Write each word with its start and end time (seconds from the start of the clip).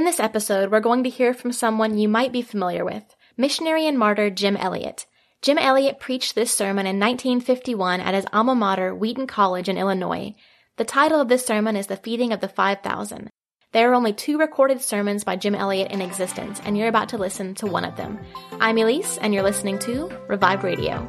In 0.00 0.06
this 0.06 0.18
episode, 0.18 0.70
we're 0.70 0.80
going 0.80 1.04
to 1.04 1.10
hear 1.10 1.34
from 1.34 1.52
someone 1.52 1.98
you 1.98 2.08
might 2.08 2.32
be 2.32 2.40
familiar 2.40 2.86
with, 2.86 3.04
missionary 3.36 3.86
and 3.86 3.98
martyr 3.98 4.30
Jim 4.30 4.56
Elliot. 4.56 5.04
Jim 5.42 5.58
Elliot 5.58 6.00
preached 6.00 6.34
this 6.34 6.50
sermon 6.50 6.86
in 6.86 6.98
1951 6.98 8.00
at 8.00 8.14
his 8.14 8.24
alma 8.32 8.54
mater, 8.54 8.94
Wheaton 8.94 9.26
College 9.26 9.68
in 9.68 9.76
Illinois. 9.76 10.34
The 10.78 10.86
title 10.86 11.20
of 11.20 11.28
this 11.28 11.44
sermon 11.44 11.76
is 11.76 11.88
The 11.88 11.98
Feeding 11.98 12.32
of 12.32 12.40
the 12.40 12.48
5,000. 12.48 13.28
There 13.72 13.90
are 13.90 13.94
only 13.94 14.14
two 14.14 14.38
recorded 14.38 14.80
sermons 14.80 15.22
by 15.22 15.36
Jim 15.36 15.54
Elliot 15.54 15.92
in 15.92 16.00
existence, 16.00 16.62
and 16.64 16.78
you're 16.78 16.88
about 16.88 17.10
to 17.10 17.18
listen 17.18 17.54
to 17.56 17.66
one 17.66 17.84
of 17.84 17.96
them. 17.96 18.18
I'm 18.58 18.78
Elise, 18.78 19.18
and 19.18 19.34
you're 19.34 19.42
listening 19.42 19.78
to 19.80 20.10
Revive 20.28 20.64
Radio. 20.64 21.06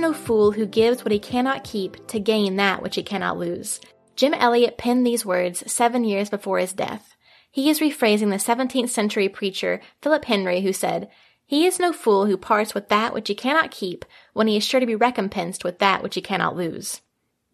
No 0.00 0.12
fool 0.12 0.52
who 0.52 0.66
gives 0.66 1.04
what 1.04 1.12
he 1.12 1.18
cannot 1.18 1.64
keep 1.64 2.06
to 2.08 2.18
gain 2.18 2.56
that 2.56 2.82
which 2.82 2.96
he 2.96 3.02
cannot 3.02 3.38
lose. 3.38 3.80
Jim 4.16 4.34
Elliot 4.34 4.76
penned 4.76 5.06
these 5.06 5.24
words 5.24 5.62
seven 5.70 6.04
years 6.04 6.28
before 6.28 6.58
his 6.58 6.72
death. 6.72 7.16
He 7.50 7.70
is 7.70 7.80
rephrasing 7.80 8.30
the 8.30 8.36
17th 8.36 8.90
century 8.90 9.28
preacher 9.28 9.80
Philip 10.02 10.24
Henry 10.24 10.60
who 10.60 10.72
said, 10.72 11.08
He 11.46 11.66
is 11.66 11.78
no 11.78 11.92
fool 11.92 12.26
who 12.26 12.36
parts 12.36 12.74
with 12.74 12.88
that 12.88 13.14
which 13.14 13.28
he 13.28 13.34
cannot 13.34 13.70
keep 13.70 14.04
when 14.32 14.46
he 14.46 14.56
is 14.56 14.64
sure 14.64 14.80
to 14.80 14.86
be 14.86 14.94
recompensed 14.94 15.64
with 15.64 15.78
that 15.78 16.02
which 16.02 16.14
he 16.14 16.20
cannot 16.20 16.56
lose. 16.56 17.00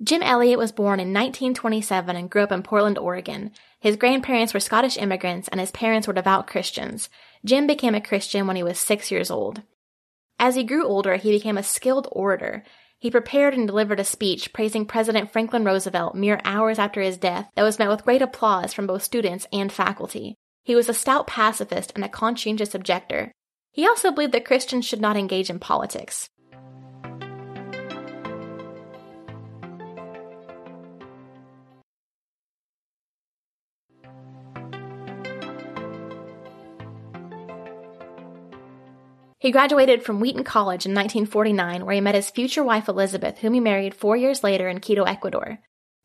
Jim 0.02 0.22
Elliot 0.22 0.58
was 0.58 0.72
born 0.72 1.00
in 1.00 1.14
1927 1.14 2.16
and 2.16 2.28
grew 2.28 2.42
up 2.42 2.52
in 2.52 2.62
Portland, 2.62 2.98
Oregon. 2.98 3.50
His 3.80 3.96
grandparents 3.96 4.52
were 4.52 4.60
Scottish 4.60 4.98
immigrants 4.98 5.48
and 5.48 5.58
his 5.58 5.70
parents 5.70 6.06
were 6.06 6.12
devout 6.12 6.46
Christians. 6.46 7.08
Jim 7.44 7.66
became 7.66 7.94
a 7.94 8.00
Christian 8.00 8.46
when 8.46 8.56
he 8.56 8.62
was 8.62 8.78
six 8.78 9.10
years 9.10 9.30
old. 9.30 9.62
As 10.38 10.54
he 10.54 10.64
grew 10.64 10.86
older, 10.86 11.16
he 11.16 11.30
became 11.30 11.58
a 11.58 11.62
skilled 11.62 12.08
orator. 12.12 12.62
He 12.98 13.10
prepared 13.10 13.54
and 13.54 13.66
delivered 13.66 14.00
a 14.00 14.04
speech 14.04 14.52
praising 14.52 14.86
President 14.86 15.30
Franklin 15.30 15.64
Roosevelt 15.64 16.14
mere 16.14 16.40
hours 16.44 16.78
after 16.78 17.00
his 17.00 17.16
death 17.16 17.48
that 17.54 17.62
was 17.62 17.78
met 17.78 17.88
with 17.88 18.04
great 18.04 18.22
applause 18.22 18.72
from 18.72 18.86
both 18.86 19.02
students 19.02 19.46
and 19.52 19.72
faculty. 19.72 20.34
He 20.64 20.74
was 20.74 20.88
a 20.88 20.94
stout 20.94 21.26
pacifist 21.26 21.92
and 21.94 22.04
a 22.04 22.08
conscientious 22.08 22.74
objector. 22.74 23.32
He 23.72 23.86
also 23.86 24.10
believed 24.10 24.32
that 24.32 24.44
Christians 24.44 24.86
should 24.86 25.00
not 25.00 25.16
engage 25.16 25.50
in 25.50 25.58
politics. 25.58 26.28
He 39.38 39.50
graduated 39.50 40.02
from 40.02 40.20
Wheaton 40.20 40.44
College 40.44 40.86
in 40.86 40.94
1949, 40.94 41.84
where 41.84 41.94
he 41.94 42.00
met 42.00 42.14
his 42.14 42.30
future 42.30 42.64
wife 42.64 42.88
Elizabeth, 42.88 43.38
whom 43.38 43.52
he 43.52 43.60
married 43.60 43.94
four 43.94 44.16
years 44.16 44.42
later 44.42 44.68
in 44.68 44.80
Quito, 44.80 45.04
Ecuador. 45.04 45.58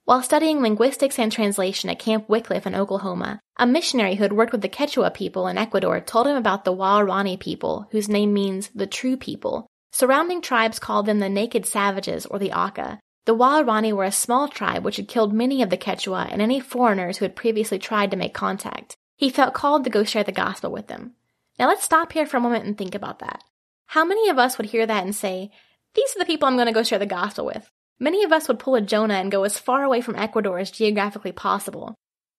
While 0.04 0.22
studying 0.22 0.62
linguistics 0.62 1.18
and 1.18 1.32
translation 1.32 1.90
at 1.90 2.00
Camp 2.00 2.28
Wycliffe 2.28 2.68
in 2.68 2.76
Oklahoma, 2.76 3.40
a 3.58 3.66
missionary 3.66 4.16
who 4.16 4.24
had 4.24 4.34
worked 4.34 4.52
with 4.52 4.62
the 4.62 4.68
Quechua 4.70 5.14
people 5.14 5.48
in 5.48 5.58
Ecuador 5.58 6.02
told 6.02 6.28
him 6.28 6.36
about 6.36 6.66
the 6.66 6.74
Waorani 6.74 7.40
people, 7.40 7.88
whose 7.92 8.10
name 8.10 8.34
means 8.34 8.70
the 8.76 8.88
true 8.88 9.16
people. 9.16 9.68
Surrounding 9.92 10.42
tribes 10.42 10.80
called 10.80 11.06
them 11.06 11.20
the 11.20 11.30
naked 11.30 11.66
savages 11.66 12.26
or 12.26 12.40
the 12.40 12.52
Auca. 12.52 13.00
The 13.26 13.36
Waorani 13.36 13.94
were 13.94 14.04
a 14.04 14.12
small 14.12 14.48
tribe 14.48 14.84
which 14.84 14.98
had 14.98 15.08
killed 15.08 15.32
many 15.32 15.62
of 15.62 15.70
the 15.70 15.78
Quechua 15.78 16.28
and 16.32 16.42
any 16.42 16.60
foreigners 16.60 17.18
who 17.18 17.26
had 17.26 17.36
previously 17.36 17.80
tried 17.80 18.12
to 18.12 18.18
make 18.18 18.34
contact. 18.34 18.98
He 19.16 19.30
felt 19.30 19.54
called 19.54 19.84
to 19.84 19.90
go 19.90 20.04
share 20.04 20.24
the 20.24 20.32
gospel 20.32 20.72
with 20.72 20.88
them. 20.88 21.14
Now 21.62 21.68
let's 21.68 21.84
stop 21.84 22.12
here 22.12 22.26
for 22.26 22.38
a 22.38 22.42
moment 22.42 22.66
and 22.66 22.76
think 22.76 22.96
about 22.96 23.20
that. 23.20 23.44
How 23.86 24.04
many 24.04 24.30
of 24.30 24.40
us 24.40 24.58
would 24.58 24.66
hear 24.66 24.88
that 24.88 25.04
and 25.04 25.16
say, 25.16 25.52
These 25.94 26.16
are 26.16 26.20
the 26.20 26.26
people 26.26 26.48
I'm 26.48 26.56
going 26.56 26.66
to 26.66 26.74
go 26.74 26.82
share 26.82 26.98
the 26.98 27.06
gospel 27.06 27.46
with? 27.46 27.70
Many 28.00 28.24
of 28.24 28.32
us 28.32 28.48
would 28.48 28.58
pull 28.58 28.74
a 28.74 28.82
Jonah 28.82 29.14
and 29.14 29.32
go 29.32 29.44
as 29.44 29.60
far 29.60 29.84
away 29.84 30.02
from 30.02 30.16
Ecuador 30.16 30.58
as 30.58 30.72
geographically 30.72 31.32
possible. 31.32 31.94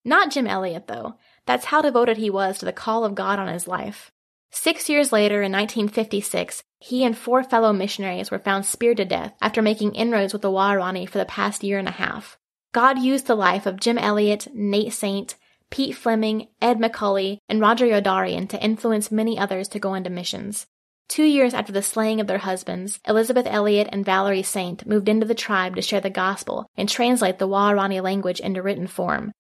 Not 0.05 0.33
Jim 0.33 0.49
Elliot, 0.49 0.89
though. 0.89 1.15
That's 1.47 1.67
how 1.67 1.83
devoted 1.83 2.17
he 2.17 2.31
was 2.31 2.59
to 2.59 2.65
the 2.65 2.73
call 2.73 3.05
of 3.05 3.15
God 3.15 3.39
on 3.39 3.47
his 3.47 3.69
life. 3.69 4.11
Six 4.51 4.89
years 4.89 5.13
later, 5.13 5.37
in 5.37 5.53
1956, 5.53 6.65
he 6.81 7.05
and 7.05 7.17
four 7.17 7.45
fellow 7.45 7.73
missionaries 7.73 8.33
were 8.33 8.41
found 8.41 8.67
speared 8.67 8.97
to 8.97 9.05
death 9.05 9.35
after 9.41 9.63
making 9.63 9.95
inroads 9.95 10.33
with 10.33 10.43
the 10.43 10.51
Waorani 10.51 11.09
for 11.09 11.19
the 11.19 11.25
past 11.27 11.63
year 11.63 11.79
and 11.79 11.87
a 11.87 11.93
half. 11.93 12.39
God 12.73 12.99
used 12.99 13.29
the 13.29 13.37
life 13.37 13.67
of 13.67 13.79
Jim 13.79 13.99
Elliot, 13.99 14.49
Nate 14.53 14.93
Saint, 14.93 15.37
Pete 15.73 15.97
Fleming, 15.97 16.49
Ed 16.61 16.79
McCully, 16.79 17.39
and 17.49 17.59
Roger 17.59 17.87
Youderian 17.87 18.47
to 18.51 18.63
influence 18.63 19.11
many 19.11 19.39
others 19.39 19.69
to 19.69 19.79
go 19.79 19.95
into 19.95 20.11
missions. 20.11 20.67
Two 21.09 21.25
years 21.25 21.55
after 21.55 21.73
the 21.73 21.81
slaying 21.81 22.21
of 22.21 22.27
their 22.27 22.39
husbands, 22.39 23.01
Elizabeth 23.09 23.47
Elliot 23.49 23.89
and 23.91 24.05
Valerie 24.05 24.43
Saint 24.43 24.87
moved 24.87 25.09
into 25.09 25.27
the 25.27 25.35
tribe 25.35 25.75
to 25.77 25.83
share 25.83 26.03
the 26.03 26.11
gospel 26.11 26.67
and 26.77 26.91
translate 26.91 27.39
the 27.39 27.49
Waorani 27.49 28.03
language 28.03 28.39
into 28.39 28.61
written 28.61 28.87
form. 28.87 29.33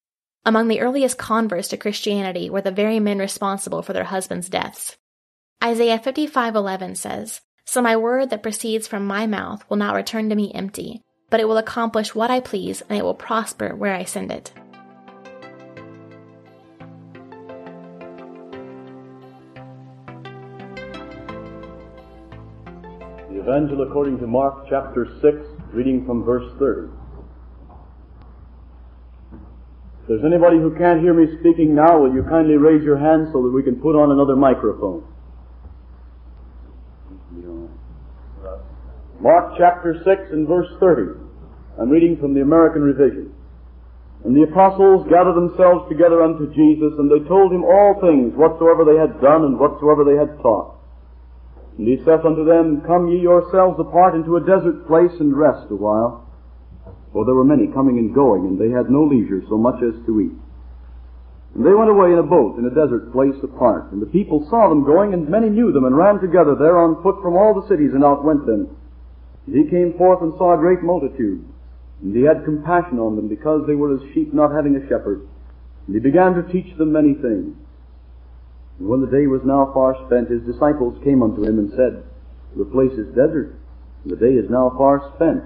Among 0.42 0.68
the 0.68 0.80
earliest 0.80 1.18
converts 1.18 1.68
to 1.68 1.76
Christianity 1.76 2.48
were 2.48 2.62
the 2.62 2.70
very 2.70 2.98
men 2.98 3.18
responsible 3.18 3.82
for 3.82 3.92
their 3.92 4.04
husbands' 4.04 4.48
deaths. 4.48 4.96
Isaiah 5.62 5.98
55:11 5.98 6.94
says, 6.94 7.42
"So 7.66 7.82
my 7.82 7.94
word 7.94 8.30
that 8.30 8.42
proceeds 8.42 8.88
from 8.88 9.06
my 9.06 9.26
mouth 9.26 9.68
will 9.68 9.76
not 9.76 9.94
return 9.94 10.30
to 10.30 10.34
me 10.34 10.50
empty, 10.54 11.02
but 11.28 11.40
it 11.40 11.46
will 11.46 11.58
accomplish 11.58 12.14
what 12.14 12.30
I 12.30 12.40
please 12.40 12.82
and 12.88 12.98
it 12.98 13.04
will 13.04 13.12
prosper 13.12 13.76
where 13.76 13.94
I 13.94 14.04
send 14.04 14.32
it." 14.32 14.50
Evangel 23.42 23.82
according 23.82 24.20
to 24.20 24.26
Mark 24.26 24.66
chapter 24.70 25.18
6, 25.20 25.36
reading 25.74 26.06
from 26.06 26.22
verse 26.22 26.46
30. 26.60 26.94
If 30.02 30.06
there's 30.06 30.24
anybody 30.24 30.58
who 30.58 30.70
can't 30.78 31.00
hear 31.00 31.12
me 31.12 31.26
speaking 31.40 31.74
now, 31.74 31.98
will 31.98 32.14
you 32.14 32.22
kindly 32.22 32.54
raise 32.54 32.84
your 32.84 32.98
hand 32.98 33.30
so 33.32 33.42
that 33.42 33.50
we 33.50 33.64
can 33.64 33.82
put 33.82 33.98
on 33.98 34.12
another 34.12 34.36
microphone? 34.36 35.02
Mark 39.18 39.54
chapter 39.58 39.98
6 40.04 40.22
and 40.30 40.46
verse 40.46 40.70
30. 40.78 41.18
I'm 41.80 41.90
reading 41.90 42.18
from 42.18 42.34
the 42.34 42.42
American 42.42 42.82
Revision. 42.82 43.34
And 44.24 44.36
the 44.36 44.46
apostles 44.46 45.08
gathered 45.10 45.34
themselves 45.34 45.88
together 45.88 46.22
unto 46.22 46.46
Jesus, 46.54 46.94
and 46.94 47.10
they 47.10 47.26
told 47.26 47.50
him 47.50 47.64
all 47.64 47.98
things 47.98 48.34
whatsoever 48.38 48.84
they 48.86 48.98
had 48.98 49.20
done 49.20 49.42
and 49.42 49.58
whatsoever 49.58 50.04
they 50.04 50.14
had 50.14 50.38
taught. 50.42 50.78
And 51.78 51.88
he 51.88 51.96
saith 52.04 52.24
unto 52.24 52.44
them, 52.44 52.82
Come 52.86 53.08
ye 53.08 53.20
yourselves 53.20 53.80
apart 53.80 54.14
into 54.14 54.36
a 54.36 54.44
desert 54.44 54.86
place 54.86 55.12
and 55.20 55.36
rest 55.36 55.70
a 55.70 55.76
while. 55.76 56.28
For 57.12 57.24
there 57.24 57.34
were 57.34 57.44
many 57.44 57.66
coming 57.68 57.98
and 57.98 58.14
going, 58.14 58.46
and 58.46 58.58
they 58.58 58.70
had 58.70 58.90
no 58.90 59.04
leisure 59.04 59.42
so 59.48 59.56
much 59.56 59.82
as 59.82 59.94
to 60.06 60.20
eat. 60.20 60.36
And 61.54 61.66
they 61.66 61.74
went 61.76 61.90
away 61.90 62.12
in 62.12 62.18
a 62.18 62.22
boat 62.22 62.56
in 62.58 62.64
a 62.64 62.72
desert 62.72 63.12
place 63.12 63.36
apart. 63.42 63.92
And 63.92 64.00
the 64.00 64.08
people 64.08 64.48
saw 64.48 64.68
them 64.68 64.84
going, 64.84 65.12
and 65.12 65.28
many 65.28 65.50
knew 65.50 65.72
them, 65.72 65.84
and 65.84 65.96
ran 65.96 66.20
together 66.20 66.56
there 66.56 66.78
on 66.78 67.02
foot 67.02 67.20
from 67.20 67.36
all 67.36 67.52
the 67.52 67.68
cities, 67.68 67.92
and 67.92 68.04
outwent 68.04 68.46
them. 68.46 68.74
And 69.46 69.56
he 69.56 69.70
came 69.70 69.92
forth 69.98 70.22
and 70.22 70.32
saw 70.38 70.54
a 70.54 70.58
great 70.58 70.82
multitude. 70.82 71.44
And 72.00 72.16
he 72.16 72.22
had 72.22 72.44
compassion 72.44 72.98
on 72.98 73.16
them, 73.16 73.28
because 73.28 73.66
they 73.66 73.74
were 73.74 73.94
as 73.94 74.00
sheep 74.14 74.32
not 74.32 74.52
having 74.52 74.76
a 74.76 74.88
shepherd. 74.88 75.28
And 75.86 75.94
he 75.94 76.00
began 76.00 76.32
to 76.34 76.52
teach 76.52 76.76
them 76.78 76.92
many 76.92 77.14
things. 77.14 77.56
And 78.78 78.88
when 78.88 79.00
the 79.00 79.10
day 79.10 79.26
was 79.26 79.42
now 79.44 79.70
far 79.74 79.96
spent, 80.06 80.30
his 80.30 80.42
disciples 80.42 80.98
came 81.04 81.22
unto 81.22 81.44
him 81.44 81.58
and 81.58 81.70
said, 81.76 82.04
The 82.56 82.64
place 82.64 82.92
is 82.92 83.14
desert, 83.14 83.56
and 84.04 84.12
the 84.12 84.16
day 84.16 84.34
is 84.34 84.50
now 84.50 84.72
far 84.76 85.12
spent. 85.14 85.44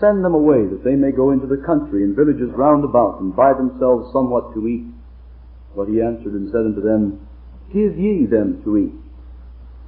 Send 0.00 0.24
them 0.24 0.34
away, 0.34 0.66
that 0.66 0.84
they 0.84 0.94
may 0.94 1.10
go 1.10 1.30
into 1.30 1.46
the 1.46 1.64
country 1.64 2.04
and 2.04 2.14
villages 2.14 2.50
round 2.54 2.84
about, 2.84 3.20
and 3.20 3.34
buy 3.34 3.52
themselves 3.54 4.12
somewhat 4.12 4.54
to 4.54 4.66
eat. 4.68 4.86
But 5.74 5.88
he 5.88 6.02
answered 6.02 6.34
and 6.34 6.50
said 6.50 6.66
unto 6.66 6.82
them, 6.82 7.26
Give 7.72 7.98
ye 7.98 8.26
them 8.26 8.62
to 8.64 8.76
eat. 8.76 8.94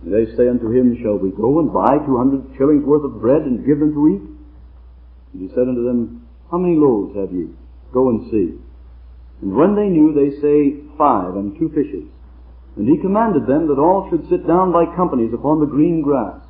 And 0.03 0.15
they 0.15 0.25
say 0.37 0.49
unto 0.49 0.73
him, 0.73 0.97
Shall 1.03 1.19
we 1.19 1.31
go 1.31 1.61
and 1.61 1.73
buy 1.73 1.99
two 2.07 2.17
hundred 2.17 2.57
shillings 2.57 2.85
worth 2.85 3.05
of 3.05 3.21
bread, 3.21 3.43
and 3.43 3.67
give 3.67 3.79
them 3.79 3.93
to 3.93 4.09
eat? 4.09 4.25
And 5.33 5.43
he 5.43 5.49
said 5.55 5.69
unto 5.69 5.85
them, 5.85 6.27
How 6.51 6.59
many 6.59 6.77
loaves 6.77 7.17
have 7.17 7.33
ye? 7.33 7.49
Go 7.93 8.09
and 8.09 8.31
see. 8.31 8.57
And 9.43 9.55
when 9.55 9.75
they 9.77 9.89
knew, 9.89 10.13
they 10.13 10.41
say, 10.41 10.81
Five 10.97 11.37
and 11.37 11.59
two 11.59 11.69
fishes. 11.71 12.09
And 12.77 12.89
he 12.89 13.03
commanded 13.03 13.47
them 13.47 13.67
that 13.67 13.83
all 13.83 14.09
should 14.09 14.29
sit 14.29 14.47
down 14.47 14.73
by 14.73 14.87
companies 14.95 15.35
upon 15.35 15.61
the 15.61 15.67
green 15.67 16.03
grass. 16.03 16.41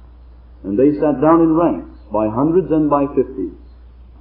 And 0.64 0.78
they 0.78 0.92
sat 1.00 1.20
down 1.20 1.40
in 1.40 1.56
ranks, 1.56 1.96
by 2.12 2.28
hundreds 2.28 2.70
and 2.70 2.90
by 2.90 3.06
fifties. 3.16 3.56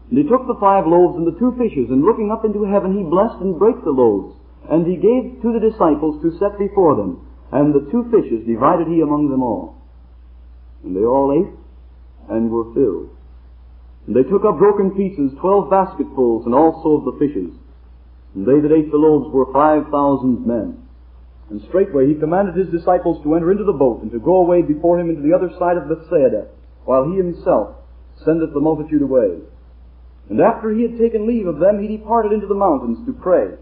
And 0.09 0.17
he 0.17 0.23
took 0.23 0.47
the 0.47 0.57
five 0.59 0.87
loaves 0.87 1.17
and 1.17 1.27
the 1.27 1.37
two 1.37 1.53
fishes, 1.59 1.91
and 1.91 2.01
looking 2.01 2.31
up 2.31 2.45
into 2.45 2.63
heaven, 2.63 2.97
he 2.97 3.03
blessed 3.03 3.41
and 3.41 3.59
brake 3.59 3.83
the 3.83 3.91
loaves, 3.93 4.39
and 4.69 4.87
he 4.87 4.95
gave 4.95 5.41
to 5.41 5.53
the 5.53 5.61
disciples 5.61 6.21
to 6.23 6.37
set 6.39 6.57
before 6.57 6.95
them, 6.95 7.27
and 7.51 7.73
the 7.73 7.85
two 7.91 8.09
fishes 8.09 8.47
divided 8.47 8.87
he 8.87 9.01
among 9.01 9.29
them 9.29 9.43
all. 9.43 9.77
And 10.83 10.95
they 10.95 11.03
all 11.03 11.29
ate 11.35 11.53
and 12.29 12.49
were 12.49 12.73
filled. 12.73 13.09
And 14.07 14.15
they 14.15 14.23
took 14.23 14.45
up 14.45 14.57
broken 14.57 14.91
pieces, 14.97 15.37
twelve 15.39 15.69
basketfuls, 15.69 16.45
and 16.45 16.55
also 16.55 16.97
of 16.97 17.05
the 17.05 17.17
fishes. 17.19 17.53
And 18.33 18.45
they 18.47 18.59
that 18.61 18.73
ate 18.73 18.89
the 18.89 18.97
loaves 18.97 19.29
were 19.33 19.51
five 19.53 19.91
thousand 19.91 20.47
men. 20.47 20.88
And 21.49 21.61
straightway 21.67 22.07
he 22.07 22.15
commanded 22.15 22.55
his 22.55 22.69
disciples 22.69 23.23
to 23.23 23.35
enter 23.35 23.51
into 23.51 23.63
the 23.63 23.73
boat, 23.73 24.01
and 24.03 24.11
to 24.11 24.19
go 24.19 24.37
away 24.37 24.61
before 24.61 24.99
him 24.99 25.09
into 25.09 25.21
the 25.21 25.33
other 25.33 25.49
side 25.57 25.77
of 25.77 25.89
Bethsaida, 25.89 26.47
while 26.85 27.09
he 27.09 27.17
himself 27.17 27.75
sendeth 28.23 28.53
the 28.53 28.59
multitude 28.59 29.01
away. 29.01 29.39
And 30.29 30.39
after 30.41 30.71
he 30.71 30.83
had 30.83 30.97
taken 30.97 31.25
leave 31.25 31.47
of 31.47 31.59
them, 31.59 31.81
he 31.81 31.97
departed 31.97 32.33
into 32.33 32.45
the 32.45 32.53
mountains 32.53 32.99
to 33.05 33.13
pray. 33.13 33.57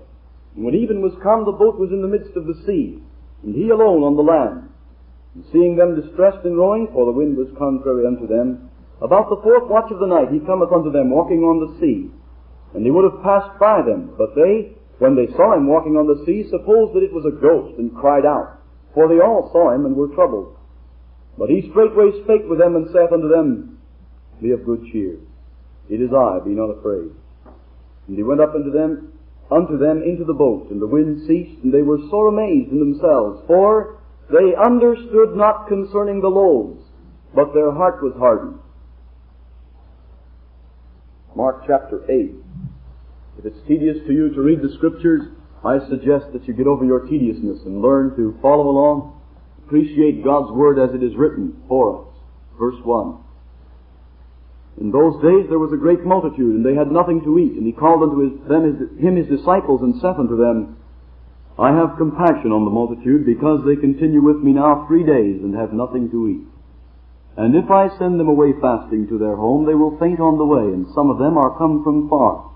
And 0.56 0.66
when 0.66 0.76
even 0.76 1.02
was 1.02 1.16
come, 1.24 1.46
the 1.46 1.52
boat 1.52 1.80
was 1.80 1.92
in 1.92 2.02
the 2.02 2.08
midst 2.08 2.36
of 2.36 2.46
the 2.46 2.60
sea, 2.66 3.02
and 3.44 3.56
he 3.56 3.70
alone 3.70 4.04
on 4.04 4.18
the 4.18 4.24
land. 4.24 4.70
And 5.36 5.46
seeing 5.52 5.76
them 5.76 5.96
distressed 5.96 6.46
in 6.46 6.58
rowing, 6.58 6.88
for 6.92 7.06
the 7.06 7.12
wind 7.12 7.38
was 7.38 7.48
contrary 7.58 8.06
unto 8.06 8.28
them, 8.28 8.70
about 9.02 9.30
the 9.30 9.42
fourth 9.44 9.70
watch 9.70 9.92
of 9.92 10.00
the 10.00 10.08
night 10.08 10.34
he 10.34 10.40
cometh 10.40 10.72
unto 10.74 10.92
them 10.92 11.12
walking 11.12 11.44
on 11.44 11.62
the 11.62 11.80
sea. 11.80 12.10
And 12.74 12.84
he 12.84 12.92
would 12.92 13.06
have 13.06 13.24
passed 13.24 13.58
by 13.60 13.82
them, 13.82 14.12
but 14.18 14.36
they, 14.36 14.77
when 15.00 15.16
they 15.16 15.28
saw 15.36 15.56
him 15.56 15.68
walking 15.68 15.96
on 15.96 16.08
the 16.08 16.26
sea, 16.26 16.50
supposed 16.50 16.94
that 16.96 17.04
it 17.04 17.14
was 17.14 17.26
a 17.26 17.42
ghost, 17.42 17.78
and 17.78 17.96
cried 17.96 18.26
out. 18.26 18.58
For 18.94 19.08
they 19.08 19.22
all 19.22 19.50
saw 19.52 19.74
him 19.74 19.86
and 19.86 19.96
were 19.96 20.10
troubled. 20.10 20.58
But 21.38 21.50
he 21.50 21.70
straightway 21.70 22.12
spake 22.24 22.50
with 22.50 22.58
them, 22.58 22.76
and 22.76 22.88
saith 22.92 23.12
unto 23.12 23.30
them, 23.30 23.78
Be 24.42 24.52
of 24.52 24.66
good 24.66 24.86
cheer. 24.92 25.18
It 25.90 26.02
is 26.02 26.10
I, 26.12 26.40
be 26.44 26.52
not 26.52 26.74
afraid. 26.74 27.12
And 28.08 28.18
he 28.18 28.24
went 28.24 28.42
up 28.42 28.56
unto 28.56 28.72
them, 28.72 29.14
unto 29.52 29.78
them 29.78 30.02
into 30.02 30.26
the 30.26 30.34
boat, 30.34 30.72
and 30.72 30.82
the 30.82 30.88
wind 30.88 31.28
ceased, 31.28 31.64
and 31.64 31.74
they 31.74 31.84
were 31.84 32.00
sore 32.10 32.30
amazed 32.30 32.72
in 32.72 32.80
themselves, 32.80 33.44
for 33.46 34.00
they 34.32 34.56
understood 34.56 35.38
not 35.38 35.68
concerning 35.68 36.22
the 36.22 36.28
loaves, 36.28 36.82
but 37.36 37.54
their 37.54 37.72
heart 37.72 38.02
was 38.02 38.14
hardened. 38.18 38.60
Mark 41.36 41.64
chapter 41.68 42.04
8. 42.10 42.47
If 43.38 43.46
it's 43.46 43.68
tedious 43.68 43.98
to 44.08 44.14
you 44.14 44.34
to 44.34 44.42
read 44.42 44.62
the 44.62 44.74
scriptures, 44.78 45.22
I 45.64 45.78
suggest 45.90 46.34
that 46.34 46.48
you 46.48 46.54
get 46.54 46.66
over 46.66 46.86
your 46.86 47.06
tediousness 47.08 47.62
and 47.66 47.82
learn 47.82 48.16
to 48.16 48.38
follow 48.42 48.70
along, 48.70 49.22
appreciate 49.66 50.24
God's 50.24 50.52
word 50.52 50.80
as 50.80 50.96
it 50.96 51.04
is 51.04 51.16
written 51.16 51.62
for 51.68 52.02
us. 52.02 52.14
Verse 52.58 52.82
1. 52.84 53.18
In 54.82 54.92
those 54.92 55.22
days 55.22 55.50
there 55.50 55.62
was 55.62 55.74
a 55.74 55.78
great 55.78 56.06
multitude, 56.06 56.56
and 56.56 56.66
they 56.66 56.74
had 56.74 56.92
nothing 56.92 57.22
to 57.26 57.38
eat. 57.38 57.54
And 57.54 57.66
he 57.66 57.74
called 57.74 58.02
unto 58.02 58.26
his, 58.26 58.34
them 58.48 58.64
his, 58.66 58.78
him 59.02 59.16
his 59.16 59.28
disciples, 59.28 59.82
and 59.82 59.96
saith 60.02 60.18
unto 60.18 60.38
them, 60.38 60.78
I 61.58 61.74
have 61.74 61.98
compassion 61.98 62.54
on 62.54 62.66
the 62.66 62.74
multitude, 62.74 63.26
because 63.26 63.66
they 63.66 63.76
continue 63.76 64.22
with 64.22 64.38
me 64.38 64.54
now 64.54 64.86
three 64.88 65.06
days, 65.06 65.42
and 65.42 65.54
have 65.54 65.74
nothing 65.74 66.10
to 66.10 66.28
eat. 66.30 66.46
And 67.38 67.56
if 67.56 67.70
I 67.70 67.90
send 67.98 68.20
them 68.20 68.30
away 68.30 68.54
fasting 68.62 69.08
to 69.10 69.18
their 69.18 69.36
home, 69.36 69.66
they 69.66 69.74
will 69.74 69.98
faint 69.98 70.20
on 70.20 70.38
the 70.38 70.46
way, 70.46 70.74
and 70.74 70.86
some 70.94 71.10
of 71.10 71.18
them 71.18 71.38
are 71.38 71.58
come 71.58 71.84
from 71.84 72.10
far. 72.10 72.50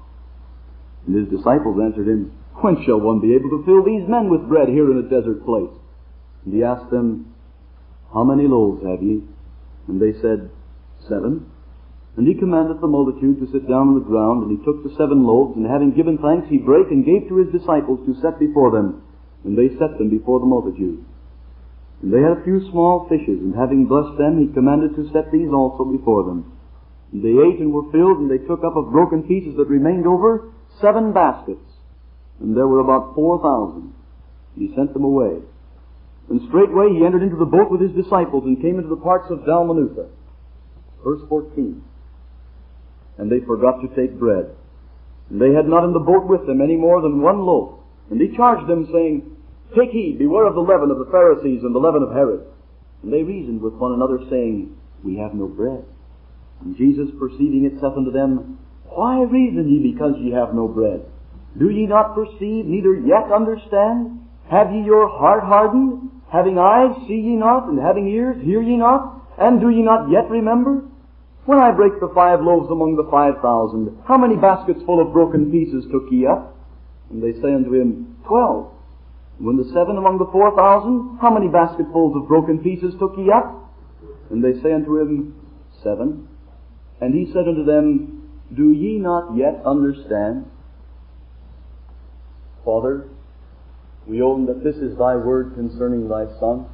And 1.08 1.16
his 1.16 1.30
disciples 1.30 1.80
answered 1.82 2.08
him, 2.08 2.32
When 2.62 2.84
shall 2.86 3.00
one 3.00 3.20
be 3.20 3.34
able 3.34 3.50
to 3.50 3.64
fill 3.66 3.84
these 3.84 4.08
men 4.08 4.30
with 4.30 4.48
bread 4.48 4.70
here 4.70 4.92
in 4.92 4.98
a 5.02 5.10
desert 5.10 5.46
place? 5.46 5.74
And 6.46 6.54
he 6.54 6.64
asked 6.64 6.90
them, 6.92 7.34
How 8.14 8.24
many 8.24 8.48
loaves 8.48 8.86
have 8.86 9.02
ye? 9.02 9.24
And 9.88 10.02
they 10.02 10.14
said, 10.22 10.50
Seven. 11.08 11.50
And 12.18 12.28
he 12.28 12.36
commanded 12.36 12.82
the 12.82 12.92
multitude 12.92 13.40
to 13.40 13.52
sit 13.52 13.68
down 13.68 13.96
on 13.96 13.98
the 13.98 14.06
ground, 14.06 14.44
and 14.44 14.52
he 14.52 14.64
took 14.66 14.84
the 14.84 14.94
seven 14.98 15.24
loaves, 15.24 15.56
and 15.56 15.66
having 15.66 15.96
given 15.96 16.18
thanks, 16.20 16.50
he 16.50 16.58
brake 16.58 16.92
and 16.92 17.06
gave 17.06 17.30
to 17.30 17.40
his 17.40 17.56
disciples 17.56 18.06
to 18.06 18.20
set 18.22 18.38
before 18.38 18.70
them, 18.70 19.02
and 19.44 19.58
they 19.58 19.72
set 19.80 19.98
them 19.98 20.10
before 20.12 20.40
the 20.40 20.46
multitude. 20.46 21.02
And 22.04 22.12
they 22.12 22.20
had 22.20 22.38
a 22.38 22.44
few 22.44 22.60
small 22.70 23.08
fishes, 23.08 23.40
and 23.40 23.56
having 23.56 23.88
blessed 23.88 24.18
them, 24.18 24.38
he 24.38 24.54
commanded 24.54 24.94
to 24.96 25.10
set 25.14 25.32
these 25.32 25.50
also 25.50 25.86
before 25.86 26.28
them. 26.28 26.52
And 27.14 27.24
they 27.24 27.32
ate 27.32 27.64
and 27.64 27.72
were 27.72 27.90
filled, 27.92 28.20
and 28.20 28.30
they 28.30 28.44
took 28.44 28.62
up 28.68 28.76
of 28.76 28.92
broken 28.92 29.24
pieces 29.24 29.56
that 29.56 29.72
remained 29.72 30.06
over 30.06 30.52
seven 30.80 31.14
baskets, 31.14 31.68
and 32.40 32.56
there 32.56 32.68
were 32.68 32.80
about 32.80 33.16
four 33.16 33.42
thousand. 33.42 33.94
He 34.58 34.74
sent 34.76 34.94
them 34.94 35.04
away. 35.04 35.42
And 36.30 36.42
straightway 36.48 36.94
he 36.94 37.06
entered 37.06 37.24
into 37.24 37.36
the 37.36 37.46
boat 37.46 37.72
with 37.72 37.82
his 37.82 37.92
disciples, 37.92 38.44
and 38.46 38.62
came 38.62 38.78
into 38.78 38.90
the 38.90 39.02
parts 39.02 39.30
of 39.30 39.40
Dalmanutha. 39.40 40.08
Verse 41.04 41.22
14 41.28 41.84
and 43.22 43.32
they 43.32 43.46
forgot 43.46 43.82
to 43.82 43.96
take 43.96 44.18
bread. 44.18 44.50
And 45.30 45.40
they 45.40 45.54
had 45.54 45.68
not 45.68 45.86
in 45.86 45.94
the 45.94 46.00
boat 46.00 46.26
with 46.26 46.48
them 46.48 46.60
any 46.60 46.76
more 46.76 47.02
than 47.02 47.22
one 47.22 47.46
loaf. 47.46 47.80
And 48.10 48.20
he 48.20 48.36
charged 48.36 48.68
them, 48.68 48.90
saying, 48.92 49.38
Take 49.78 49.92
heed, 49.92 50.18
beware 50.18 50.48
of 50.48 50.56
the 50.56 50.66
leaven 50.66 50.90
of 50.90 50.98
the 50.98 51.12
Pharisees 51.12 51.62
and 51.64 51.74
the 51.74 51.80
leaven 51.80 52.02
of 52.02 52.12
Herod. 52.12 52.42
And 53.04 53.14
they 53.14 53.22
reasoned 53.22 53.62
with 53.62 53.74
one 53.76 53.94
another, 53.94 54.20
saying, 54.30 54.76
We 55.04 55.18
have 55.18 55.34
no 55.34 55.48
bread. 55.48 55.86
And 56.62 56.76
Jesus, 56.76 57.10
perceiving 57.18 57.64
it, 57.66 57.80
saith 57.80 57.96
unto 57.96 58.12
them, 58.12 58.60
Why 58.92 59.24
reason 59.24 59.70
ye 59.70 59.92
because 59.92 60.16
ye 60.20 60.32
have 60.32 60.54
no 60.54 60.68
bread? 60.68 61.06
Do 61.58 61.70
ye 61.70 61.88
not 61.88 62.14
perceive, 62.14 62.66
neither 62.66 62.96
yet 62.96 63.32
understand? 63.32 64.20
Have 64.50 64.72
ye 64.72 64.84
your 64.84 65.08
heart 65.08 65.44
hardened? 65.44 66.12
Having 66.32 66.60
eyes, 66.60 66.96
see 67.08 67.16
ye 67.16 67.36
not? 67.36 67.70
And 67.70 67.80
having 67.80 68.08
ears, 68.08 68.44
hear 68.44 68.62
ye 68.62 68.76
not? 68.76 69.24
And 69.40 69.62
do 69.62 69.70
ye 69.70 69.82
not 69.82 70.12
yet 70.12 70.30
remember? 70.30 70.84
When 71.46 71.58
I 71.58 71.72
break 71.72 72.00
the 72.00 72.12
five 72.14 72.42
loaves 72.42 72.70
among 72.70 72.96
the 72.96 73.10
five 73.10 73.42
thousand, 73.42 73.98
how 74.08 74.18
many 74.18 74.36
baskets 74.36 74.84
full 74.86 75.02
of 75.02 75.14
broken 75.14 75.52
pieces 75.52 75.86
took 75.92 76.12
ye 76.12 76.28
up? 76.28 76.56
And 77.10 77.24
they 77.24 77.34
say 77.42 77.54
unto 77.56 77.74
him, 77.74 78.18
Twelve. 78.28 78.72
When 79.40 79.58
the 79.58 79.72
seven 79.74 79.98
among 79.98 80.20
the 80.20 80.30
four 80.32 80.56
thousand, 80.56 81.18
how 81.20 81.34
many 81.34 81.48
basketfuls 81.48 82.16
of 82.16 82.28
broken 82.28 82.60
pieces 82.60 82.94
took 83.00 83.16
ye 83.18 83.32
up? 83.32 83.74
And 84.30 84.44
they 84.44 84.62
say 84.62 84.72
unto 84.72 85.00
him, 85.00 85.34
Seven. 85.82 86.28
And 87.02 87.16
he 87.16 87.32
said 87.34 87.48
unto 87.48 87.66
them, 87.66 88.21
Do 88.56 88.72
ye 88.72 88.98
not 88.98 89.36
yet 89.36 89.62
understand? 89.66 90.50
Father, 92.66 93.08
we 94.06 94.22
own 94.22 94.46
that 94.48 94.64
this 94.64 94.76
is 94.76 94.98
thy 94.98 95.16
word 95.16 95.54
concerning 95.56 96.08
thy 96.08 96.26
Son. 96.40 96.68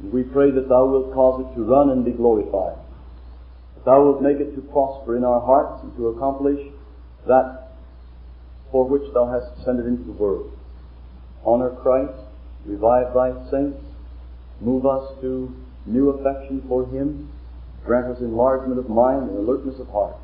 And 0.00 0.12
we 0.12 0.22
pray 0.22 0.50
that 0.50 0.68
thou 0.68 0.86
wilt 0.86 1.12
cause 1.14 1.44
it 1.44 1.54
to 1.56 1.64
run 1.64 1.90
and 1.90 2.04
be 2.04 2.12
glorified. 2.12 2.78
That 3.74 3.84
thou 3.84 4.04
wilt 4.04 4.22
make 4.22 4.38
it 4.38 4.54
to 4.54 4.60
prosper 4.60 5.16
in 5.16 5.24
our 5.24 5.40
hearts 5.40 5.82
and 5.82 5.96
to 5.96 6.08
accomplish 6.08 6.60
that 7.26 7.62
for 8.72 8.88
which 8.88 9.12
Thou 9.12 9.30
hast 9.30 9.64
sent 9.64 9.78
it 9.78 9.86
into 9.86 10.04
the 10.04 10.12
world. 10.12 10.50
Honor 11.44 11.70
Christ, 11.70 12.18
revive 12.64 13.14
Thy 13.14 13.32
saints, 13.50 13.78
move 14.60 14.86
us 14.86 15.12
to 15.20 15.54
new 15.86 16.10
affection 16.10 16.64
for 16.66 16.86
Him, 16.86 17.30
grant 17.84 18.06
us 18.06 18.20
enlargement 18.20 18.78
of 18.78 18.88
mind 18.88 19.28
and 19.28 19.38
alertness 19.38 19.78
of 19.78 19.88
heart, 19.88 20.16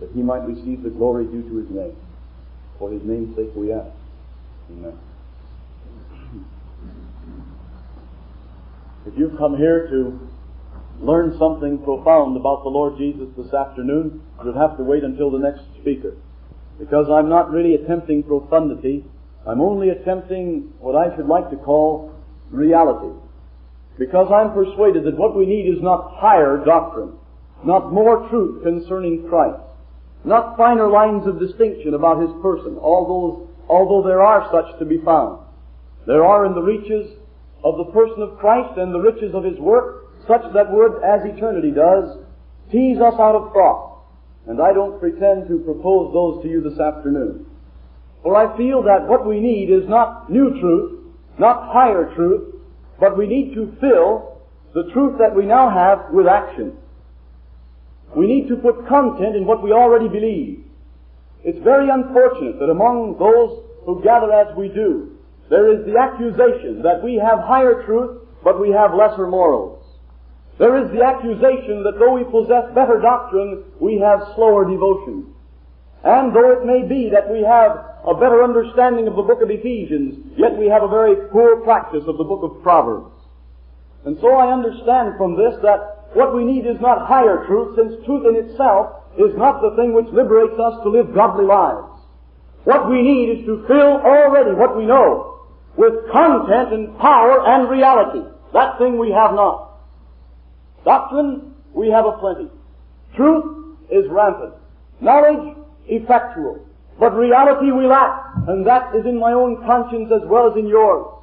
that 0.00 0.10
He 0.12 0.22
might 0.22 0.46
receive 0.46 0.82
the 0.82 0.90
glory 0.90 1.26
due 1.26 1.42
to 1.48 1.56
His 1.56 1.70
name. 1.70 1.96
For 2.78 2.90
His 2.90 3.02
name's 3.02 3.36
sake 3.36 3.50
we 3.54 3.72
ask. 3.72 3.90
Amen. 4.70 4.98
If 9.06 9.18
you've 9.18 9.36
come 9.36 9.56
here 9.56 9.86
to 9.88 10.18
learn 11.00 11.36
something 11.38 11.78
profound 11.84 12.36
about 12.36 12.62
the 12.62 12.70
Lord 12.70 12.96
Jesus 12.96 13.28
this 13.36 13.52
afternoon, 13.52 14.22
you'll 14.42 14.58
have 14.58 14.76
to 14.78 14.82
wait 14.82 15.04
until 15.04 15.30
the 15.30 15.38
next 15.38 15.62
speaker. 15.80 16.14
Because 16.78 17.06
I'm 17.10 17.28
not 17.28 17.50
really 17.50 17.74
attempting 17.74 18.22
profundity, 18.22 19.04
I'm 19.46 19.60
only 19.60 19.90
attempting 19.90 20.72
what 20.80 20.96
I 20.96 21.14
should 21.14 21.26
like 21.26 21.50
to 21.50 21.56
call 21.56 22.14
reality. 22.50 23.14
Because 23.98 24.32
I'm 24.32 24.52
persuaded 24.52 25.04
that 25.04 25.16
what 25.16 25.36
we 25.36 25.46
need 25.46 25.68
is 25.68 25.82
not 25.82 26.14
higher 26.16 26.62
doctrine, 26.64 27.12
not 27.64 27.92
more 27.92 28.28
truth 28.28 28.62
concerning 28.62 29.28
Christ, 29.28 29.60
not 30.24 30.56
finer 30.56 30.88
lines 30.88 31.26
of 31.26 31.38
distinction 31.38 31.94
about 31.94 32.20
His 32.20 32.30
person, 32.42 32.78
although, 32.80 33.48
although 33.68 34.06
there 34.06 34.22
are 34.22 34.48
such 34.50 34.78
to 34.78 34.84
be 34.84 34.98
found. 35.04 35.40
There 36.06 36.24
are 36.24 36.46
in 36.46 36.54
the 36.54 36.62
reaches 36.62 37.12
of 37.62 37.76
the 37.78 37.92
person 37.92 38.22
of 38.22 38.38
Christ 38.38 38.78
and 38.78 38.92
the 38.92 39.00
riches 39.00 39.34
of 39.34 39.44
His 39.44 39.58
work 39.58 40.04
such 40.26 40.42
that 40.54 40.72
would, 40.72 41.02
as 41.04 41.20
eternity 41.24 41.70
does, 41.70 42.18
tease 42.72 42.98
us 42.98 43.14
out 43.20 43.36
of 43.36 43.52
thought. 43.52 44.04
And 44.46 44.60
I 44.60 44.72
don't 44.72 45.00
pretend 45.00 45.48
to 45.48 45.58
propose 45.64 46.12
those 46.12 46.42
to 46.42 46.48
you 46.48 46.60
this 46.60 46.78
afternoon. 46.78 47.46
For 48.22 48.36
I 48.36 48.56
feel 48.56 48.82
that 48.84 49.06
what 49.06 49.26
we 49.26 49.40
need 49.40 49.70
is 49.70 49.88
not 49.88 50.30
new 50.30 50.58
truth, 50.60 51.04
not 51.38 51.72
higher 51.72 52.14
truth, 52.14 52.54
but 52.98 53.18
we 53.18 53.26
need 53.26 53.54
to 53.54 53.76
fill 53.80 54.40
the 54.72 54.90
truth 54.92 55.18
that 55.18 55.34
we 55.34 55.44
now 55.44 55.68
have 55.70 56.12
with 56.12 56.26
action. 56.26 56.76
We 58.16 58.26
need 58.26 58.48
to 58.48 58.56
put 58.56 58.86
content 58.86 59.36
in 59.36 59.44
what 59.44 59.62
we 59.62 59.72
already 59.72 60.08
believe. 60.08 60.64
It's 61.42 61.62
very 61.62 61.90
unfortunate 61.90 62.58
that 62.58 62.70
among 62.70 63.18
those 63.18 63.62
who 63.84 64.02
gather 64.02 64.32
as 64.32 64.56
we 64.56 64.68
do, 64.68 65.18
there 65.50 65.68
is 65.72 65.84
the 65.84 65.98
accusation 65.98 66.82
that 66.82 67.02
we 67.02 67.16
have 67.16 67.40
higher 67.40 67.84
truth, 67.84 68.22
but 68.42 68.60
we 68.60 68.70
have 68.70 68.94
lesser 68.94 69.26
morals. 69.26 69.84
There 70.58 70.78
is 70.82 70.90
the 70.92 71.02
accusation 71.02 71.82
that 71.82 71.98
though 71.98 72.14
we 72.14 72.24
possess 72.24 72.72
better 72.74 73.00
doctrine, 73.00 73.64
we 73.80 73.98
have 73.98 74.32
slower 74.36 74.64
devotion. 74.64 75.34
And 76.04 76.34
though 76.34 76.52
it 76.52 76.64
may 76.64 76.86
be 76.86 77.10
that 77.10 77.30
we 77.30 77.42
have 77.42 77.72
a 78.06 78.14
better 78.14 78.44
understanding 78.44 79.08
of 79.08 79.16
the 79.16 79.22
book 79.22 79.42
of 79.42 79.50
Ephesians, 79.50 80.32
yet 80.36 80.56
we 80.56 80.68
have 80.68 80.82
a 80.82 80.88
very 80.88 81.16
poor 81.28 81.60
practice 81.62 82.04
of 82.06 82.18
the 82.18 82.24
book 82.24 82.44
of 82.44 82.62
Proverbs. 82.62 83.10
And 84.04 84.18
so 84.20 84.34
I 84.36 84.52
understand 84.52 85.16
from 85.16 85.36
this 85.36 85.56
that 85.62 85.93
what 86.14 86.34
we 86.34 86.44
need 86.44 86.66
is 86.66 86.80
not 86.80 87.06
higher 87.06 87.44
truth, 87.46 87.76
since 87.76 88.04
truth 88.06 88.26
in 88.26 88.36
itself 88.36 89.02
is 89.18 89.36
not 89.36 89.60
the 89.60 89.74
thing 89.76 89.94
which 89.94 90.06
liberates 90.12 90.58
us 90.58 90.82
to 90.82 90.88
live 90.88 91.14
godly 91.14 91.44
lives. 91.44 91.90
What 92.64 92.88
we 92.88 93.02
need 93.02 93.38
is 93.38 93.46
to 93.46 93.64
fill 93.66 94.00
already 94.00 94.54
what 94.54 94.76
we 94.76 94.86
know 94.86 95.42
with 95.76 96.10
content 96.12 96.72
and 96.72 96.98
power 96.98 97.42
and 97.46 97.68
reality. 97.68 98.26
That 98.52 98.78
thing 98.78 98.98
we 98.98 99.10
have 99.10 99.34
not. 99.34 99.74
Doctrine, 100.84 101.54
we 101.72 101.90
have 101.90 102.06
a 102.06 102.12
plenty. 102.12 102.48
Truth 103.16 103.76
is 103.90 104.04
rampant. 104.08 104.54
Knowledge, 105.00 105.56
effectual. 105.86 106.64
But 106.98 107.16
reality 107.16 107.72
we 107.72 107.86
lack, 107.86 108.36
and 108.46 108.66
that 108.66 108.94
is 108.94 109.04
in 109.04 109.18
my 109.18 109.32
own 109.32 109.64
conscience 109.66 110.12
as 110.14 110.22
well 110.28 110.50
as 110.50 110.56
in 110.56 110.68
yours. 110.68 111.13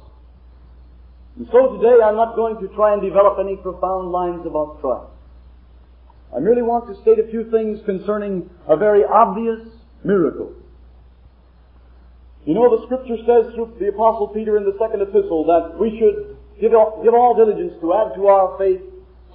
And 1.36 1.48
so 1.50 1.76
today 1.76 2.02
I'm 2.04 2.16
not 2.16 2.36
going 2.36 2.60
to 2.60 2.68
try 2.74 2.92
and 2.92 3.02
develop 3.02 3.38
any 3.40 3.56
profound 3.56 4.10
lines 4.10 4.46
about 4.46 4.80
Christ. 4.80 5.10
I 6.34 6.40
merely 6.40 6.62
want 6.62 6.88
to 6.88 7.00
state 7.02 7.18
a 7.18 7.28
few 7.30 7.50
things 7.50 7.80
concerning 7.84 8.48
a 8.68 8.76
very 8.76 9.04
obvious 9.04 9.60
miracle. 10.04 10.54
You 12.44 12.54
know, 12.54 12.76
the 12.76 12.84
scripture 12.86 13.16
says 13.22 13.54
through 13.54 13.76
the 13.78 13.88
apostle 13.88 14.28
Peter 14.28 14.56
in 14.56 14.64
the 14.64 14.76
second 14.80 15.00
epistle 15.00 15.44
that 15.46 15.78
we 15.78 15.98
should 15.98 16.36
give 16.60 16.74
all, 16.74 17.00
give 17.04 17.14
all 17.14 17.36
diligence 17.36 17.74
to 17.80 17.94
add 17.94 18.14
to 18.16 18.26
our 18.26 18.58
faith 18.58 18.80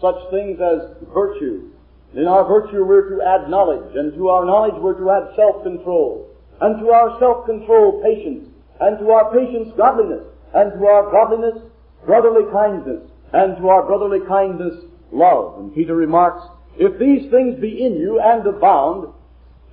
such 0.02 0.18
things 0.30 0.60
as 0.60 0.98
virtue. 1.14 1.72
In 2.14 2.28
our 2.28 2.46
virtue 2.46 2.84
we're 2.84 3.10
to 3.10 3.22
add 3.24 3.50
knowledge, 3.50 3.96
and 3.96 4.14
to 4.14 4.30
our 4.30 4.46
knowledge 4.46 4.76
we're 4.78 4.98
to 4.98 5.10
add 5.10 5.36
self-control, 5.36 6.30
and 6.62 6.80
to 6.80 6.90
our 6.90 7.18
self-control 7.20 8.04
patience, 8.04 8.50
and 8.82 9.00
to 9.00 9.10
our 9.12 9.32
patience 9.32 9.70
godliness, 9.78 10.24
and 10.54 10.74
to 10.74 10.86
our 10.86 11.12
godliness 11.12 11.64
brotherly 12.08 12.50
kindness, 12.52 13.04
and 13.34 13.58
to 13.58 13.68
our 13.70 13.84
brotherly 13.84 14.26
kindness 14.26 14.74
love. 15.12 15.60
And 15.60 15.76
Peter 15.76 15.96
remarks, 15.96 16.42
if 16.80 16.98
these 16.98 17.30
things 17.30 17.60
be 17.60 17.86
in 17.86 17.98
you 17.98 18.20
and 18.20 18.48
abound, 18.48 19.14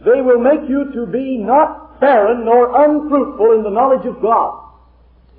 they 0.05 0.21
will 0.21 0.41
make 0.41 0.69
you 0.69 0.93
to 0.93 1.07
be 1.07 1.39
not 1.39 2.01
barren 2.01 2.45
nor 2.45 2.85
unfruitful 2.85 3.53
in 3.53 3.63
the 3.63 3.71
knowledge 3.71 4.05
of 4.05 4.21
God, 4.21 4.61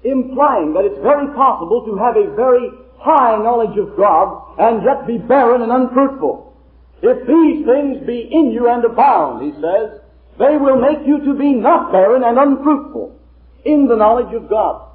implying 0.03 0.73
that 0.73 0.85
it's 0.85 1.03
very 1.03 1.27
possible 1.35 1.85
to 1.85 1.97
have 1.97 2.15
a 2.15 2.33
very 2.35 2.71
high 2.97 3.37
knowledge 3.37 3.77
of 3.77 3.95
God 3.97 4.55
and 4.57 4.83
yet 4.83 5.05
be 5.05 5.17
barren 5.17 5.61
and 5.61 5.71
unfruitful. 5.71 6.53
If 7.03 7.27
these 7.27 7.65
things 7.65 8.07
be 8.07 8.29
in 8.31 8.51
you 8.51 8.69
and 8.69 8.83
abound, 8.85 9.43
he 9.43 9.51
says, 9.61 10.01
they 10.39 10.57
will 10.57 10.79
make 10.79 11.05
you 11.05 11.23
to 11.25 11.33
be 11.37 11.53
not 11.53 11.91
barren 11.91 12.23
and 12.23 12.39
unfruitful 12.39 13.19
in 13.63 13.87
the 13.87 13.95
knowledge 13.95 14.33
of 14.33 14.49
God. 14.49 14.94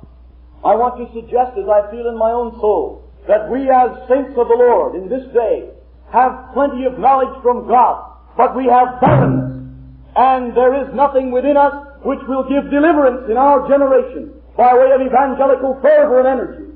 I 0.65 0.75
want 0.77 1.01
to 1.01 1.09
suggest, 1.17 1.57
as 1.57 1.69
I 1.69 1.91
feel 1.91 2.09
in 2.09 2.19
my 2.19 2.31
own 2.31 2.53
soul, 2.61 3.09
that 3.27 3.49
we 3.49 3.71
as 3.71 3.97
saints 4.09 4.37
of 4.37 4.49
the 4.49 4.61
Lord 4.61 4.95
in 4.95 5.09
this 5.09 5.25
day 5.33 5.71
have 6.13 6.53
plenty 6.53 6.85
of 6.85 6.99
knowledge 6.99 7.33
from 7.43 7.67
God, 7.69 8.05
but 8.37 8.57
we 8.57 8.67
have 8.67 9.01
barrenness. 9.01 9.73
And 10.17 10.57
there 10.57 10.75
is 10.85 10.93
nothing 10.95 11.31
within 11.31 11.57
us 11.57 11.73
which 12.03 12.21
will 12.29 12.49
give 12.49 12.71
deliverance 12.71 13.31
in 13.31 13.37
our 13.37 13.69
generation 13.69 14.33
by 14.57 14.75
way 14.75 14.91
of 14.93 15.01
evangelical 15.01 15.79
fervor 15.81 16.21
and 16.21 16.29
energy. 16.29 16.71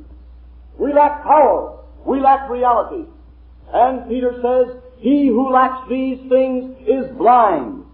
We 0.79 0.93
lack 0.93 1.23
power. 1.25 1.81
We 2.07 2.21
lack 2.21 2.49
reality. 2.49 3.05
And 3.73 4.09
Peter 4.09 4.33
says, 4.41 4.81
he 4.99 5.27
who 5.29 5.53
lacks 5.53 5.89
these 5.91 6.19
things 6.29 6.77
is 6.87 7.11
blind. 7.17 7.85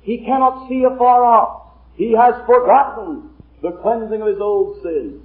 He 0.00 0.24
cannot 0.24 0.68
see 0.68 0.84
afar 0.84 1.24
off. 1.24 1.74
He 1.96 2.14
has 2.16 2.34
forgotten 2.46 3.30
the 3.62 3.72
cleansing 3.82 4.20
of 4.20 4.28
his 4.28 4.40
old 4.40 4.82
sins. 4.82 5.22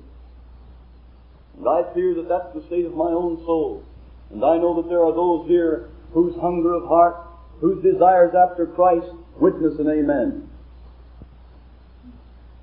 And 1.58 1.68
I 1.68 1.94
fear 1.94 2.16
that 2.16 2.30
that's 2.30 2.54
the 2.56 2.66
state 2.68 2.86
of 2.86 2.94
my 2.94 3.12
own 3.12 3.38
soul. 3.46 3.84
And 4.32 4.44
I 4.44 4.58
know 4.58 4.82
that 4.82 4.90
there 4.90 5.04
are 5.04 5.14
those 5.14 5.48
here 5.48 5.90
whose 6.12 6.36
hunger 6.36 6.74
of 6.74 6.88
heart, 6.88 7.16
whose 7.60 7.84
desires 7.84 8.34
after 8.36 8.66
Christ 8.66 9.08
witness 9.40 9.80
an 9.80 9.88
amen. 9.88 10.50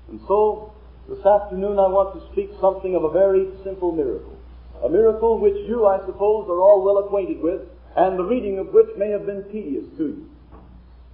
And 0.09 0.19
so, 0.27 0.73
this 1.07 1.25
afternoon 1.25 1.79
I 1.79 1.87
want 1.87 2.19
to 2.19 2.31
speak 2.33 2.51
something 2.59 2.95
of 2.95 3.05
a 3.05 3.11
very 3.11 3.47
simple 3.63 3.93
miracle. 3.93 4.37
A 4.83 4.89
miracle 4.89 5.39
which 5.39 5.55
you, 5.67 5.85
I 5.85 5.99
suppose, 6.05 6.49
are 6.49 6.59
all 6.59 6.83
well 6.83 7.05
acquainted 7.05 7.41
with, 7.41 7.61
and 7.95 8.19
the 8.19 8.23
reading 8.23 8.59
of 8.59 8.73
which 8.73 8.87
may 8.97 9.09
have 9.11 9.25
been 9.25 9.43
tedious 9.51 9.85
to 9.97 10.03
you. 10.03 10.29